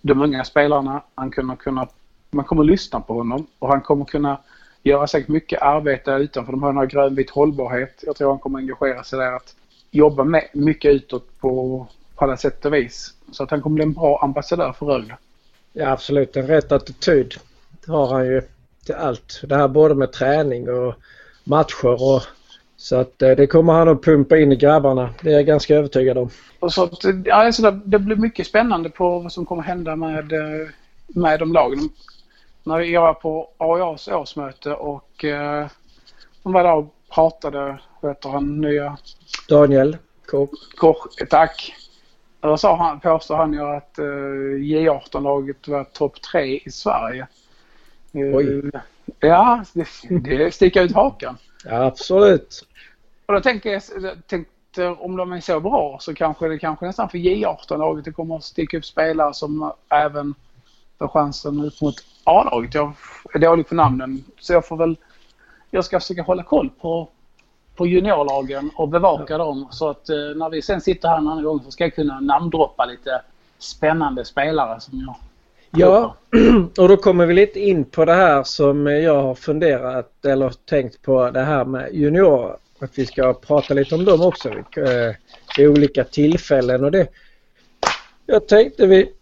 de 0.02 0.22
unga 0.22 0.44
spelarna. 0.44 1.02
Han 1.16 1.32
kommer 1.32 1.56
kunna, 1.56 1.88
man 2.32 2.46
kommer 2.46 2.64
lyssna 2.64 3.00
på 3.00 3.14
honom 3.14 3.48
och 3.60 3.70
han 3.70 3.82
kommer 3.82 4.06
kunna 4.06 4.38
göra 4.84 5.08
säkert 5.08 5.28
mycket 5.28 5.62
arbete 5.62 6.12
utanför. 6.12 6.52
De 6.52 6.64
har 6.64 6.74
här 6.74 6.86
grönvit 6.86 7.30
hållbarhet. 7.30 8.04
Jag 8.06 8.16
tror 8.16 8.30
han 8.30 8.40
kommer 8.40 8.60
engagera 8.60 9.04
sig 9.04 9.20
där 9.20 9.36
att 9.36 9.56
jobba 9.98 10.24
med 10.24 10.48
mycket 10.54 10.92
utåt 10.92 11.40
på, 11.40 11.88
på 12.16 12.26
alla 12.26 12.38
sätt 12.38 12.66
och 12.66 12.74
vis. 12.74 13.14
Så 13.32 13.44
att 13.44 13.52
han 13.52 13.62
kommer 13.62 13.74
bli 13.76 13.84
en 13.84 13.94
bra 13.94 14.20
ambassadör 14.24 14.74
för 14.74 14.86
Rögle. 14.86 15.18
Ja 15.74 15.90
absolut, 15.90 16.38
en 16.38 16.48
rätt 16.48 16.72
attityd 16.72 17.34
har 17.88 18.08
han 18.08 18.26
ju 18.26 18.42
till 18.86 18.96
allt. 18.96 19.42
Det 19.44 19.56
här 19.56 19.68
både 19.68 19.96
med 19.96 20.12
träning 20.12 20.70
och 20.70 20.94
matcher 21.44 22.04
och 22.04 22.22
så 22.78 22.96
att 22.96 23.22
eh, 23.22 23.32
det 23.32 23.48
kommer 23.48 23.74
han 23.74 23.90
att 23.90 24.04
pumpa 24.04 24.38
in 24.38 24.52
i 24.52 24.56
grabbarna. 24.56 25.10
Det 25.22 25.30
är 25.30 25.34
jag 25.34 25.46
ganska 25.46 25.76
övertygad 25.76 26.18
om. 26.18 26.30
Och 26.60 26.74
så 26.74 26.84
att, 26.84 27.04
ja, 27.26 27.36
alltså 27.36 27.62
det, 27.62 27.82
det 27.86 28.00
blir 28.00 28.16
mycket 28.16 28.48
spännande 28.48 28.90
på 28.90 29.20
vad 29.20 29.32
som 29.32 29.46
kommer 29.46 29.64
hända 29.64 29.96
med, 29.96 30.34
eh, 30.34 30.68
med 31.08 31.40
de 31.40 31.54
lagen. 31.54 31.90
När 32.64 32.80
jag 32.80 33.02
var 33.02 33.14
på 33.14 33.50
AIAs 33.58 34.08
årsmöte 34.08 34.74
och 34.74 35.26
eh, 35.26 35.68
de 36.44 36.54
var 36.54 36.64
där 36.64 36.74
och 36.74 36.94
pratade, 37.10 37.80
vad 38.08 38.16
heter 38.16 38.30
han, 38.30 38.62
nya 38.62 38.98
Daniel 39.50 39.98
Koch. 40.26 40.50
Koch, 40.76 41.08
tack. 41.30 41.76
Då 42.40 42.58
sa 42.58 42.76
han, 42.76 43.00
påstår 43.00 43.36
han 43.36 43.54
ju 43.54 43.62
att 43.62 44.00
eh, 44.00 44.06
J18-laget 44.56 45.68
var 45.68 45.84
topp 45.84 46.22
tre 46.22 46.58
i 46.66 46.72
Sverige. 46.72 47.28
Eh, 48.14 48.36
Oj. 48.36 48.72
Ja, 49.20 49.64
det, 49.74 49.88
det 50.10 50.54
sticker 50.54 50.84
ut 50.84 50.96
hakan. 50.96 51.38
Ja, 51.66 51.86
absolut. 51.86 52.66
Och 53.26 53.34
då 53.34 53.42
tänker 53.42 53.70
jag, 53.70 53.82
jag 54.02 54.28
tänkte 54.28 54.88
om 54.88 55.16
de 55.16 55.32
är 55.32 55.42
så 55.42 55.60
bra 55.60 55.98
så 56.00 56.14
kanske 56.14 56.48
det 56.48 56.60
kanske 56.60 56.86
nästan 56.86 57.10
för 57.10 57.18
J18-laget 57.18 58.06
det 58.06 58.12
kommer 58.12 58.36
att 58.36 58.44
sticka 58.44 58.78
upp 58.78 58.86
spelare 58.86 59.34
som 59.34 59.72
även 59.90 60.36
får 61.00 61.08
chansen 61.08 61.64
ut 61.64 61.82
mot 61.82 61.96
A-laget. 62.24 62.74
Jag 62.74 62.94
är 63.34 63.40
dålig 63.40 63.68
på 63.68 63.76
namnen 63.76 64.24
så 64.40 64.54
jag 64.54 64.68
får 64.68 64.78
väl, 64.78 64.98
jag 65.72 65.86
ska 65.86 66.00
försöka 66.00 66.22
hålla 66.22 66.44
koll 66.44 66.70
på, 66.70 67.10
på 67.78 67.88
juniorlagen 67.88 68.72
och 68.76 68.90
bevaka 68.90 69.38
dem 69.38 69.68
så 69.72 69.90
att 69.90 70.10
eh, 70.10 70.16
när 70.16 70.50
vi 70.50 70.62
sen 70.62 70.82
sitter 70.82 71.08
här 71.08 71.18
en 71.18 71.28
annan 71.28 71.44
gång 71.44 71.62
så 71.66 71.72
ska 71.72 71.84
jag 71.84 71.96
kunna 71.96 72.20
namndroppa 72.20 72.86
lite 72.86 73.22
spännande 73.60 74.26
spelare 74.26 74.80
som 74.80 75.00
jag 75.00 75.16
Ja, 75.72 76.16
och 76.78 76.90
då 76.90 76.98
kommer 76.98 77.26
vi 77.26 77.34
lite 77.34 77.60
in 77.60 77.86
på 77.86 78.06
det 78.06 78.14
här 78.14 78.44
som 78.44 78.88
jag 78.88 79.22
har 79.22 79.36
funderat 79.36 80.26
eller 80.26 80.50
tänkt 80.50 81.02
på 81.02 81.32
det 81.32 81.44
här 81.44 81.66
med 81.66 81.90
juniorer. 81.94 82.56
Att 82.80 82.98
vi 82.98 83.06
ska 83.06 83.34
prata 83.34 83.74
lite 83.74 83.96
om 83.96 84.06
dem 84.06 84.22
också 84.22 84.50
eh, 84.50 85.16
vid 85.58 85.70
olika 85.70 86.04
tillfällen 86.04 86.84
och 86.84 86.92
det. 86.92 87.08
Jag 88.26 88.48
tänkte 88.48 88.88
vi 88.88 89.14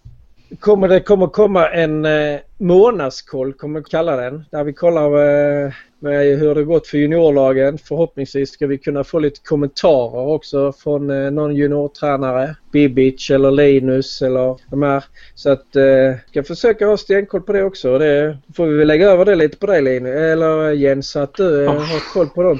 kommer 0.59 0.87
det 0.87 0.99
kommer 0.99 1.27
komma 1.27 1.69
en 1.69 2.05
eh, 2.05 2.39
månadskoll, 2.57 3.53
kommer 3.53 3.79
vi 3.79 3.85
kalla 3.85 4.15
den. 4.15 4.45
Där 4.51 4.63
vi 4.63 4.73
kollar 4.73 5.05
eh, 5.05 5.71
med 5.99 6.39
hur 6.39 6.55
det 6.55 6.63
gått 6.63 6.87
för 6.87 6.97
juniorlagen. 6.97 7.77
Förhoppningsvis 7.77 8.51
ska 8.51 8.67
vi 8.67 8.77
kunna 8.77 9.03
få 9.03 9.19
lite 9.19 9.39
kommentarer 9.43 10.27
också 10.27 10.71
från 10.71 11.09
eh, 11.09 11.31
någon 11.31 11.55
juniortränare. 11.55 12.55
Bibic 12.71 13.29
eller 13.29 13.51
Linus 13.51 14.21
eller 14.21 14.57
de 14.69 14.83
här. 14.83 15.03
Så 15.35 15.51
att 15.51 15.75
eh, 15.75 16.15
ska 16.29 16.43
försöka 16.43 16.87
ha 16.87 16.97
stenkoll 16.97 17.41
på 17.41 17.53
det 17.53 17.63
också. 17.63 17.97
Det 17.97 18.37
får 18.55 18.65
vi 18.65 18.77
väl 18.77 18.87
lägga 18.87 19.09
över 19.09 19.25
det 19.25 19.35
lite 19.35 19.57
på 19.57 19.65
dig 19.65 19.81
Linus. 19.81 20.15
Eller 20.15 20.71
Jens 20.71 21.09
så 21.09 21.19
att 21.19 21.33
du 21.33 21.65
eh, 21.65 21.73
har 21.73 22.13
koll 22.13 22.29
på 22.29 22.43
dem. 22.43 22.59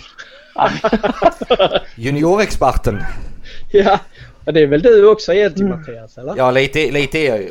Juniorexperten. 1.95 2.99
ja, 3.71 3.99
och 4.45 4.53
det 4.53 4.61
är 4.61 4.67
väl 4.67 4.81
du 4.81 5.07
också 5.07 5.33
egentligen 5.33 5.69
Mattias 5.69 6.17
eller? 6.17 6.33
Ja, 6.37 6.51
lite, 6.51 6.91
lite 6.91 7.17
är 7.17 7.29
jag 7.29 7.41
ju. 7.41 7.49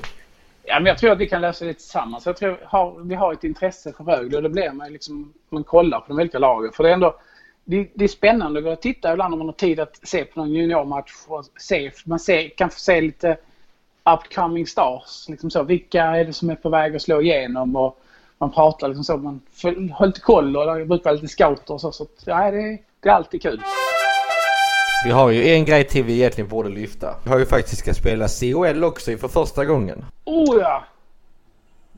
Ja, 0.67 0.75
men 0.75 0.87
jag 0.87 0.99
tror 0.99 1.11
att 1.13 1.19
vi 1.19 1.29
kan 1.29 1.41
lösa 1.41 1.65
det 1.65 1.75
tillsammans. 1.75 2.27
Jag 2.27 2.37
tror 2.37 2.59
har, 2.65 2.95
vi 3.01 3.15
har 3.15 3.33
ett 3.33 3.45
intresse 3.45 3.93
för 3.93 4.05
Rögle 4.05 4.37
och 4.37 4.43
det 4.43 4.49
blir 4.49 4.73
man 4.73 4.93
liksom, 4.93 5.33
man 5.49 5.65
kollar 5.65 6.01
på 6.01 6.07
de 6.09 6.19
olika 6.19 6.39
lagen. 6.39 6.73
För 6.73 6.85
det 6.85 6.91
är 6.91 6.95
ändå, 6.95 7.15
det, 7.65 7.91
det 7.95 8.05
är 8.05 8.09
spännande 8.09 8.59
att 8.59 8.65
gå 8.65 8.73
och 8.73 8.81
titta 8.81 9.13
ibland 9.13 9.35
om 9.35 9.39
man 9.39 9.49
har 9.49 9.53
tid 9.53 9.81
att 9.81 10.09
se 10.09 10.25
på 10.25 10.41
någon 10.41 10.53
juniormatch 10.53 11.13
och 11.27 11.45
se, 11.61 11.91
man 12.05 12.19
ser, 12.19 12.49
kan 12.49 12.71
få 12.71 12.79
se 12.79 13.01
lite 13.01 13.37
upcoming 14.05 14.67
stars. 14.67 15.29
Liksom 15.29 15.51
så, 15.51 15.63
vilka 15.63 16.03
är 16.03 16.25
det 16.25 16.33
som 16.33 16.51
är 16.51 16.55
på 16.55 16.69
väg 16.69 16.97
att 16.97 17.03
slå 17.03 17.23
igenom 17.23 17.77
och 17.77 18.01
man 18.39 18.53
pratar 18.53 18.89
liksom 18.89 19.05
så, 19.05 19.17
man 19.17 19.41
har 19.93 20.07
lite 20.07 20.21
koll 20.21 20.57
och 20.57 20.79
det 20.79 20.85
brukar 20.85 21.05
vara 21.05 21.15
lite 21.15 21.29
scouter 21.29 21.75
och 21.75 21.81
så. 21.81 21.93
så 21.93 22.07
ja, 22.25 22.51
det, 22.51 22.79
det 23.01 23.09
är 23.09 23.13
alltid 23.13 23.43
kul. 23.43 23.61
Vi 25.05 25.11
har 25.11 25.31
ju 25.31 25.49
en 25.49 25.65
grej 25.65 25.85
till 25.85 26.05
vi 26.05 26.15
egentligen 26.15 26.49
borde 26.49 26.69
lyfta. 26.69 27.15
Vi 27.25 27.31
har 27.31 27.39
ju 27.39 27.47
faktiskt 27.47 27.79
ska 27.79 27.95
spela 27.95 28.29
COL 28.29 28.85
också 28.85 29.17
för 29.17 29.29
första 29.29 29.65
gången. 29.65 30.05
Oh 30.25 30.61
ja! 30.61 30.85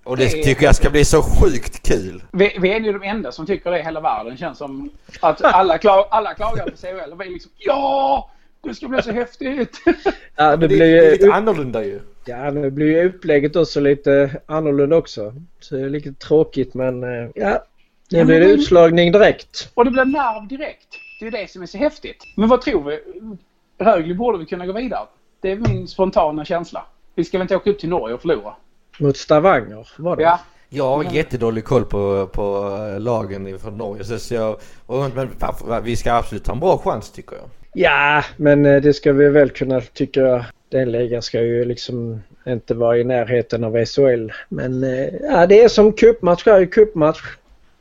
Och 0.05 0.17
det 0.17 0.25
Det 0.25 0.43
tycker 0.43 0.65
jag 0.65 0.77
ska 0.77 0.91
bli 0.91 1.05
så 1.05 1.23
sjukt 1.23 1.89
kul. 1.89 2.23
Vi, 2.33 2.57
vi 2.61 2.73
är 2.73 2.81
ju 2.81 2.93
de 2.93 3.03
enda 3.03 3.33
som 3.33 3.47
tycker 3.47 3.71
det 3.71 3.79
i 3.79 3.83
hela 3.83 4.01
världen. 4.01 4.37
känns 4.37 4.59
som 4.59 4.91
att 5.21 5.45
alla, 5.45 5.79
klag, 5.79 6.07
alla 6.11 6.35
klagar 6.35 6.65
på 6.65 6.77
CHL 6.77 7.13
och 7.13 7.21
vi 7.21 7.27
är 7.27 7.31
liksom 7.31 7.51
ja! 7.57 8.31
Det 8.63 8.75
ska 8.75 8.89
bli 8.89 9.03
så 9.03 9.13
häftigt! 9.13 9.81
Ja, 10.37 10.57
det 10.57 10.57
Det, 10.57 10.69
blir 10.69 10.79
det 10.79 11.07
är 11.07 11.11
lite 11.11 11.27
ju 11.27 11.33
annorlunda 11.33 11.85
ju. 11.85 12.01
Ja, 12.25 12.51
nu 12.51 12.71
blir 12.71 12.87
ju 12.87 13.09
upplägget 13.09 13.57
också 13.57 13.81
lite 13.81 14.41
annorlunda 14.47 14.97
också. 14.97 15.35
Så 15.61 15.75
det 15.75 15.81
är 15.81 15.89
lite 15.89 16.13
tråkigt 16.13 16.75
men 16.75 17.05
eh, 17.05 17.31
ja. 17.35 17.65
Nu 18.11 18.25
blir 18.25 18.41
det 18.41 18.47
utslagning 18.47 19.13
direkt. 19.13 19.71
Och 19.75 19.85
det 19.85 19.91
blir 19.91 20.05
nerv 20.05 20.49
direkt. 20.49 20.89
Det 21.21 21.27
är 21.27 21.31
det 21.31 21.51
som 21.51 21.63
är 21.63 21.67
så 21.67 21.79
häftigt. 21.79 22.25
Men 22.37 22.49
vad 22.49 22.61
tror 22.61 22.85
vi? 22.85 23.01
Rögle 23.79 24.15
borde 24.15 24.39
vi 24.39 24.47
kunna 24.47 24.67
gå 24.67 24.73
vidare. 24.73 25.07
Det 25.41 25.51
är 25.51 25.57
min 25.57 25.89
spontana 25.89 26.45
känsla. 26.45 26.87
Vi 27.15 27.25
ska 27.25 27.39
väl 27.39 27.43
inte 27.43 27.57
åka 27.57 27.71
upp 27.71 27.79
till 27.79 27.89
Norge 27.89 28.15
och 28.15 28.21
förlora? 28.21 28.55
Mot 28.99 29.17
Stavanger 29.17 29.89
var 29.99 30.17
det. 30.17 30.23
Ja. 30.23 30.41
Jag 30.69 30.97
har 30.97 31.15
jättedålig 31.15 31.65
koll 31.65 31.85
på, 31.85 32.27
på 32.27 32.77
lagen 32.99 33.59
från 33.59 33.79
Norge. 33.79 34.05
Så 34.05 34.35
jag, 34.35 34.57
men 35.15 35.29
vi 35.85 35.97
ska 35.97 36.13
absolut 36.13 36.47
ha 36.47 36.55
en 36.55 36.61
bra 36.61 36.79
chans 36.79 37.11
tycker 37.11 37.37
jag. 37.37 37.45
Ja, 37.75 38.25
men 38.37 38.67
eh, 38.67 38.83
det 38.83 38.95
ska 38.95 39.13
vi 39.13 39.29
väl 39.29 39.51
kunna 39.51 39.81
tycker 39.81 40.21
jag. 40.25 40.45
Den 40.69 40.93
ligan 40.93 41.23
ska 41.23 41.41
ju 41.41 41.65
liksom 41.65 42.21
inte 42.47 42.75
vara 42.75 42.99
i 42.99 43.05
närheten 43.05 43.65
av 43.65 43.85
SHL. 43.85 44.33
Men 44.49 44.85
eh, 44.85 45.15
ja, 45.23 45.47
det 45.47 45.63
är 45.63 45.69
som 45.69 45.93
cupmatch. 45.93 46.45
Det 46.45 46.51
är 46.51 46.61
ju 46.61 46.67
cupmatch. 46.67 47.21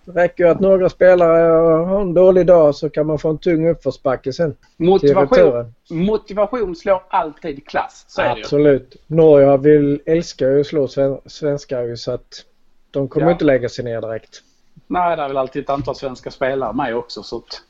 Det 0.05 0.11
räcker 0.11 0.43
ju 0.43 0.49
att 0.49 0.59
några 0.59 0.89
spelare 0.89 1.41
har 1.85 2.01
en 2.01 2.13
dålig 2.13 2.45
dag 2.45 2.75
så 2.75 2.89
kan 2.89 3.05
man 3.07 3.19
få 3.19 3.29
en 3.29 3.37
tung 3.37 3.67
uppförsbacke 3.69 4.33
sen. 4.33 4.55
Motivation, 4.77 5.73
motivation 5.89 6.75
slår 6.75 7.03
alltid 7.09 7.67
klass. 7.67 8.05
Så. 8.07 8.21
Absolut. 8.21 8.95
Norge 9.07 9.57
vill, 9.57 10.01
älskar 10.05 10.49
ju 10.49 10.59
att 10.61 10.67
slå 10.67 10.87
sven, 10.87 11.17
svenskar 11.25 11.95
så 11.95 12.11
att 12.11 12.45
de 12.91 13.07
kommer 13.07 13.27
Ja. 13.27 13.31
inte 13.31 13.45
lägga 13.45 13.69
sig 13.69 13.85
ner 13.85 14.01
direkt. 14.01 14.41
Nej, 14.87 15.15
det 15.17 15.23
är 15.23 15.27
väl 15.27 15.37
alltid 15.37 15.63
ett 15.63 15.69
antal 15.69 15.95
svenska 15.95 16.31
spelare 16.31 16.73
med 16.73 16.95
också. 16.95 17.23
Så 17.23 17.37
att, 17.37 17.61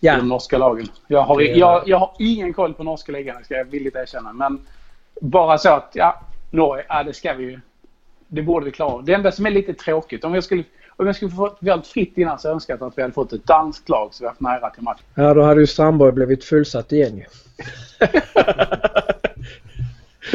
Ja. 0.00 0.14
I 0.14 0.16
de 0.16 0.28
norska 0.28 0.58
lagen. 0.58 0.86
Jag 1.08 1.22
har, 1.22 1.38
Det 1.38 1.50
är- 1.52 1.56
jag, 1.56 1.82
jag 1.86 1.98
har 1.98 2.10
ingen 2.18 2.52
koll 2.52 2.74
på 2.74 2.84
norska 2.84 3.12
ligan, 3.12 3.44
ska 3.44 3.54
jag 3.54 3.64
villigt 3.64 3.96
erkänna. 3.96 4.32
Men 4.32 4.60
bara 5.20 5.58
så 5.58 5.68
att, 5.70 5.90
ja, 5.94 6.20
Norge, 6.50 6.84
ja 6.88 7.02
det 7.02 7.12
ska 7.12 7.32
vi 7.32 7.44
ju. 7.44 7.60
Det 8.28 8.42
borde 8.42 8.64
vi 8.64 8.70
klara. 8.70 9.02
Det 9.02 9.12
enda 9.14 9.32
som 9.32 9.46
är 9.46 9.50
lite 9.50 9.74
tråkigt, 9.74 10.24
om 10.24 10.34
jag 10.34 10.44
skulle, 10.44 10.64
om 10.96 11.06
jag 11.06 11.16
skulle 11.16 11.30
få 11.30 11.56
väldigt 11.60 11.86
fritt 11.86 12.18
innan 12.18 12.38
så 12.38 12.48
önskar 12.48 12.76
jag 12.78 12.86
att 12.86 12.98
vi 12.98 13.02
hade 13.02 13.14
fått 13.14 13.32
ett 13.32 13.46
danskt 13.46 13.88
lag 13.88 14.14
så 14.14 14.24
vi 14.24 14.28
haft 14.28 14.40
nära 14.40 14.70
till 14.70 14.82
match. 14.82 15.00
Ja, 15.14 15.34
då 15.34 15.42
hade 15.42 15.60
ju 15.60 15.66
Strandborg 15.66 16.12
blivit 16.12 16.44
fullsatt 16.44 16.92
igen 16.92 17.16
ju. 17.16 17.24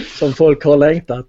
Som 0.20 0.34
folk 0.34 0.63
har 0.63 0.78
längtat. 0.78 1.28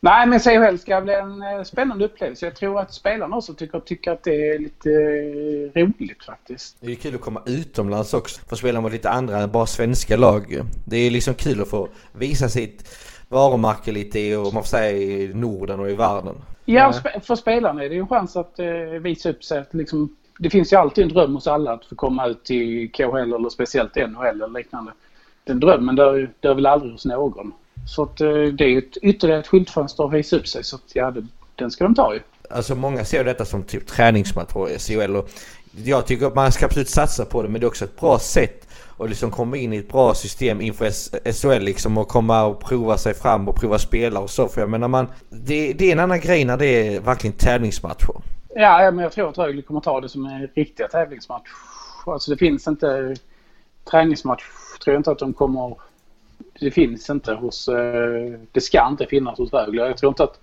Nej, 0.00 0.26
men 0.26 0.40
CHL 0.40 0.78
ska 0.78 1.00
bli 1.00 1.14
en 1.14 1.42
eh, 1.42 1.62
spännande 1.62 2.04
upplevelse. 2.04 2.46
Jag 2.46 2.56
tror 2.56 2.80
att 2.80 2.94
spelarna 2.94 3.36
också 3.36 3.54
tycker, 3.54 3.80
tycker 3.80 4.10
att 4.10 4.24
det 4.24 4.48
är 4.50 4.58
lite 4.58 4.90
eh, 4.90 5.82
roligt 5.82 6.24
faktiskt. 6.24 6.76
Det 6.80 6.92
är 6.92 6.94
kul 6.94 7.14
att 7.14 7.20
komma 7.20 7.42
utomlands 7.46 8.14
också. 8.14 8.40
Få 8.48 8.56
spela 8.56 8.80
mot 8.80 8.92
lite 8.92 9.10
andra 9.10 9.38
än 9.38 9.50
bara 9.50 9.66
svenska 9.66 10.16
lag. 10.16 10.60
Det 10.84 10.96
är 10.96 11.10
liksom 11.10 11.34
kul 11.34 11.62
att 11.62 11.68
få 11.68 11.88
visa 12.12 12.48
sitt 12.48 12.96
varumärke 13.28 13.92
lite 13.92 14.20
i, 14.20 14.34
och 14.34 14.54
man 14.54 14.62
får 14.62 14.68
säga, 14.68 14.90
i 14.90 15.34
Norden 15.34 15.80
och 15.80 15.90
i 15.90 15.94
världen. 15.94 16.34
Ja, 16.68 16.92
för 17.22 17.34
spelarna 17.34 17.84
är 17.84 17.88
det 17.88 17.94
ju 17.94 18.00
en 18.00 18.08
chans 18.08 18.36
att 18.36 18.58
eh, 18.58 18.66
visa 19.00 19.30
upp 19.30 19.44
sig. 19.44 19.58
Att 19.58 19.74
liksom, 19.74 20.16
det 20.38 20.50
finns 20.50 20.72
ju 20.72 20.76
alltid 20.76 21.04
en 21.04 21.10
dröm 21.10 21.34
hos 21.34 21.46
alla 21.46 21.72
att 21.72 21.84
få 21.84 21.94
komma 21.94 22.26
ut 22.26 22.44
till 22.44 22.92
KHL 22.92 23.16
eller 23.16 23.48
speciellt 23.48 23.96
NHL 23.96 24.26
eller 24.26 24.58
liknande. 24.58 24.92
Den 25.44 25.60
drömmen 25.60 25.96
dör, 25.96 26.30
dör 26.40 26.54
väl 26.54 26.66
aldrig 26.66 26.92
hos 26.92 27.04
någon. 27.04 27.52
Så 27.88 28.02
att, 28.02 28.20
eh, 28.20 28.28
det 28.28 28.64
är 28.64 28.68
ju 28.68 28.78
ett, 28.78 28.96
ytterligare 28.96 29.40
ett 29.40 29.46
skyltfönster 29.46 30.04
att 30.04 30.12
visa 30.12 30.36
upp 30.36 30.48
sig. 30.48 30.64
Så 30.64 30.76
att, 30.76 30.82
ja, 30.92 31.10
det, 31.10 31.26
den 31.54 31.70
ska 31.70 31.84
de 31.84 31.94
ta 31.94 32.14
ju. 32.14 32.20
Alltså 32.50 32.74
många 32.74 33.04
ser 33.04 33.24
detta 33.24 33.44
som 33.44 33.62
typ 33.62 33.86
träningsmatch 33.86 34.52
på 34.52 34.66
CHL 34.66 35.16
och 35.16 35.30
jag 35.84 36.06
tycker 36.06 36.26
att 36.26 36.34
man 36.34 36.52
ska 36.52 36.66
absolut 36.66 36.88
satsa 36.88 37.24
på 37.24 37.42
det 37.42 37.48
men 37.48 37.60
det 37.60 37.64
är 37.64 37.68
också 37.68 37.84
ett 37.84 38.00
bra 38.00 38.18
sätt 38.18 38.65
och 38.96 39.08
liksom 39.08 39.30
komma 39.30 39.56
in 39.56 39.72
i 39.72 39.76
ett 39.76 39.88
bra 39.88 40.14
system 40.14 40.60
inför 40.60 40.90
SHL 41.32 41.62
liksom 41.62 41.98
och 41.98 42.08
komma 42.08 42.44
och 42.44 42.60
prova 42.60 42.98
sig 42.98 43.14
fram 43.14 43.48
och 43.48 43.56
prova 43.56 43.78
spela 43.78 44.20
och 44.20 44.30
så 44.30 44.48
för 44.48 44.60
jag 44.60 44.70
menar 44.70 44.88
man 44.88 45.06
det, 45.28 45.72
det 45.72 45.88
är 45.88 45.92
en 45.92 46.00
annan 46.00 46.20
grej 46.20 46.44
när 46.44 46.56
det 46.56 46.66
är 46.66 47.00
verkligen 47.00 47.36
tävlingsmatcher. 47.36 48.14
Ja, 48.54 48.90
men 48.90 49.02
jag 49.02 49.12
tror 49.12 49.28
att 49.28 49.38
Rögle 49.38 49.62
kommer 49.62 49.80
ta 49.80 50.00
det 50.00 50.08
som 50.08 50.26
en 50.26 50.48
riktiga 50.54 50.88
tävlingsmatch. 50.88 51.48
Alltså 52.06 52.30
det 52.30 52.36
finns 52.36 52.68
inte 52.68 53.16
träningsmatch. 53.90 54.42
Tror 54.84 54.94
jag 54.94 55.00
inte 55.00 55.10
att 55.10 55.18
de 55.18 55.32
kommer 55.32 55.76
det 56.60 56.70
finns 56.70 57.10
inte 57.10 57.34
hos... 57.34 57.68
Eh, 57.68 58.38
det 58.52 58.60
ska 58.60 58.88
inte 58.88 59.06
finnas 59.06 59.38
hos 59.38 59.52
Rögle. 59.52 59.86
Jag 59.86 59.98
tror 59.98 60.10
inte 60.10 60.24
att... 60.24 60.40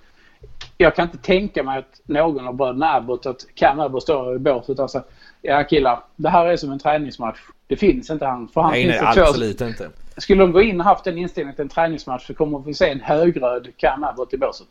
Jag 0.77 0.95
kan 0.95 1.05
inte 1.05 1.17
tänka 1.17 1.63
mig 1.63 1.79
att 1.79 2.01
någon 2.05 2.47
av 2.47 2.55
bröderna 2.55 2.93
Abbott, 2.93 3.25
att 3.25 3.45
Cam 3.55 3.79
Abbott 3.79 4.03
står 4.03 4.35
i 4.35 4.39
båset 4.39 4.79
och 4.79 4.91
säger 4.91 5.05
Ja 5.45 5.63
killar, 5.63 6.03
det 6.15 6.29
här 6.29 6.45
är 6.45 6.57
som 6.57 6.71
en 6.71 6.79
träningsmatch. 6.79 7.39
Det 7.67 7.75
finns 7.75 8.09
inte 8.09 8.25
han. 8.25 8.47
För 8.47 8.61
han 8.61 8.71
Nej, 8.71 8.83
finns 8.83 9.01
nej 9.01 9.09
det 9.15 9.21
två- 9.21 9.29
absolut 9.29 9.61
inte. 9.61 9.89
Skulle 10.17 10.41
de 10.43 10.51
gå 10.51 10.61
in 10.61 10.79
och 10.79 10.85
haft 10.85 11.03
den 11.03 11.17
inställningen 11.17 11.55
till 11.55 11.61
en 11.63 11.69
träningsmatch 11.69 12.27
så 12.27 12.33
kommer 12.33 12.59
vi 12.59 12.73
se 12.73 12.89
en 12.89 12.99
högröd 12.99 13.67
Cam 13.77 14.03
Abbott 14.03 14.33
i 14.33 14.37
båset. 14.37 14.67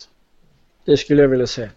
Det 0.85 0.97
skulle 0.97 1.23
jag 1.23 1.29
vilja 1.29 1.47
se. 1.47 1.69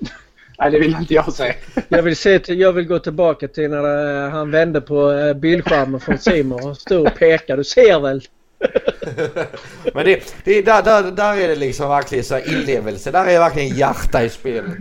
Nej, 0.58 0.70
det 0.70 0.78
vill 0.78 0.96
inte 0.96 1.14
jag 1.14 1.32
se. 1.32 1.54
Jag 1.88 2.02
vill, 2.02 2.16
se 2.16 2.38
till, 2.38 2.60
jag 2.60 2.72
vill 2.72 2.86
gå 2.86 2.98
tillbaka 2.98 3.48
till 3.48 3.70
när 3.70 4.24
eh, 4.24 4.30
han 4.30 4.50
vände 4.50 4.80
på 4.80 5.12
eh, 5.12 5.34
bildskärmen 5.34 6.00
från 6.00 6.18
Simon 6.18 6.68
och 6.68 6.76
stod 6.76 7.06
och 7.06 7.14
pekade. 7.14 7.60
Du 7.60 7.64
ser 7.64 8.00
väl? 8.00 8.22
Men 9.94 10.04
det, 10.04 10.34
det, 10.44 10.62
där, 10.62 10.82
där, 10.82 11.10
där 11.10 11.36
är 11.36 11.48
det 11.48 11.56
liksom 11.56 11.88
verkligen 11.88 12.24
så 12.24 12.34
här 12.34 12.52
inlevelse. 12.60 13.10
Där 13.10 13.26
är 13.26 13.38
verkligen 13.38 13.76
hjärta 13.76 14.24
i 14.24 14.28
spelet. 14.28 14.78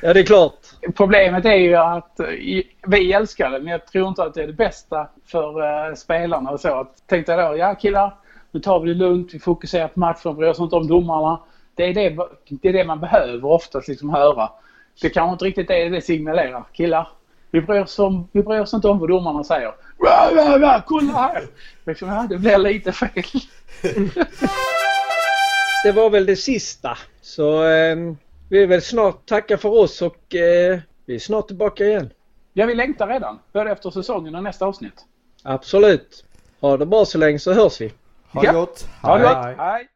Ja, 0.00 0.12
det 0.12 0.20
är 0.20 0.24
klart. 0.24 0.58
Problemet 0.96 1.44
är 1.44 1.54
ju 1.54 1.74
att 1.74 2.20
eh, 2.20 2.26
vi 2.86 3.12
älskar 3.12 3.50
det 3.50 3.58
men 3.58 3.68
jag 3.68 3.86
tror 3.86 4.08
inte 4.08 4.22
att 4.22 4.34
det 4.34 4.42
är 4.42 4.46
det 4.46 4.52
bästa 4.52 5.08
för 5.26 5.62
eh, 5.62 5.94
spelarna 5.94 6.50
och 6.50 6.60
så. 6.60 6.80
Att, 6.80 7.06
tänkte 7.06 7.32
jag 7.32 7.52
då, 7.52 7.56
ja 7.56 7.74
killar, 7.74 8.14
nu 8.50 8.60
tar 8.60 8.80
vi 8.80 8.88
det 8.88 8.94
lugnt, 8.94 9.34
vi 9.34 9.38
fokuserar 9.38 9.88
på 9.88 10.00
matchen, 10.00 10.36
bryr 10.36 10.48
oss 10.48 10.58
inte 10.58 10.76
om 10.76 10.88
domarna. 10.88 11.40
Det 11.74 11.84
är 11.84 11.94
det, 11.94 12.16
det 12.48 12.68
är 12.68 12.72
det 12.72 12.84
man 12.84 13.00
behöver 13.00 13.44
oftast 13.44 13.88
liksom 13.88 14.10
höra. 14.10 14.50
Det 15.02 15.10
kanske 15.10 15.32
inte 15.32 15.44
riktigt 15.44 15.70
är 15.70 15.90
det 15.90 16.00
signalerar. 16.00 16.64
Killar, 16.72 17.08
vi 17.50 17.60
bryr 17.60 17.80
oss, 17.80 17.98
om, 17.98 18.28
vi 18.32 18.42
bryr 18.42 18.60
oss 18.60 18.74
inte 18.74 18.88
om 18.88 18.98
vad 18.98 19.08
domarna 19.08 19.44
säger. 19.44 19.74
Rah, 20.04 20.34
rah, 20.34 20.60
rah, 20.60 20.82
kolla 20.86 21.12
här! 21.12 21.42
Liksom, 21.86 22.08
ja, 22.08 22.26
det 22.28 22.38
blir 22.38 22.58
lite 22.58 22.92
fel. 22.92 23.10
Det 25.84 25.92
var 25.92 26.10
väl 26.10 26.26
det 26.26 26.36
sista. 26.36 26.98
Så 27.20 27.64
eh, 27.64 27.96
vi 28.48 28.62
är 28.62 28.66
väl 28.66 28.82
snart 28.82 29.26
tacka 29.26 29.58
för 29.58 29.68
oss 29.68 30.02
och 30.02 30.34
eh, 30.34 30.78
vi 31.06 31.14
är 31.14 31.18
snart 31.18 31.46
tillbaka 31.46 31.84
igen. 31.84 32.10
Ja, 32.52 32.66
vi 32.66 32.74
längtar 32.74 33.06
redan. 33.08 33.38
Både 33.52 33.70
efter 33.70 33.90
säsongen 33.90 34.34
och 34.34 34.42
nästa 34.42 34.66
avsnitt. 34.66 35.04
Absolut. 35.42 36.24
Ha 36.60 36.76
det 36.76 36.86
bra 36.86 37.04
så 37.04 37.18
länge 37.18 37.38
så 37.38 37.52
hörs 37.52 37.80
vi. 37.80 37.92
Ha 38.32 38.40
det 38.40 38.46
Ja. 38.46 38.52
gott. 38.52 38.88
Ha 39.02 39.18
det 39.18 39.28
Hej. 39.28 39.34
gott. 39.54 39.56
Hej! 39.58 39.88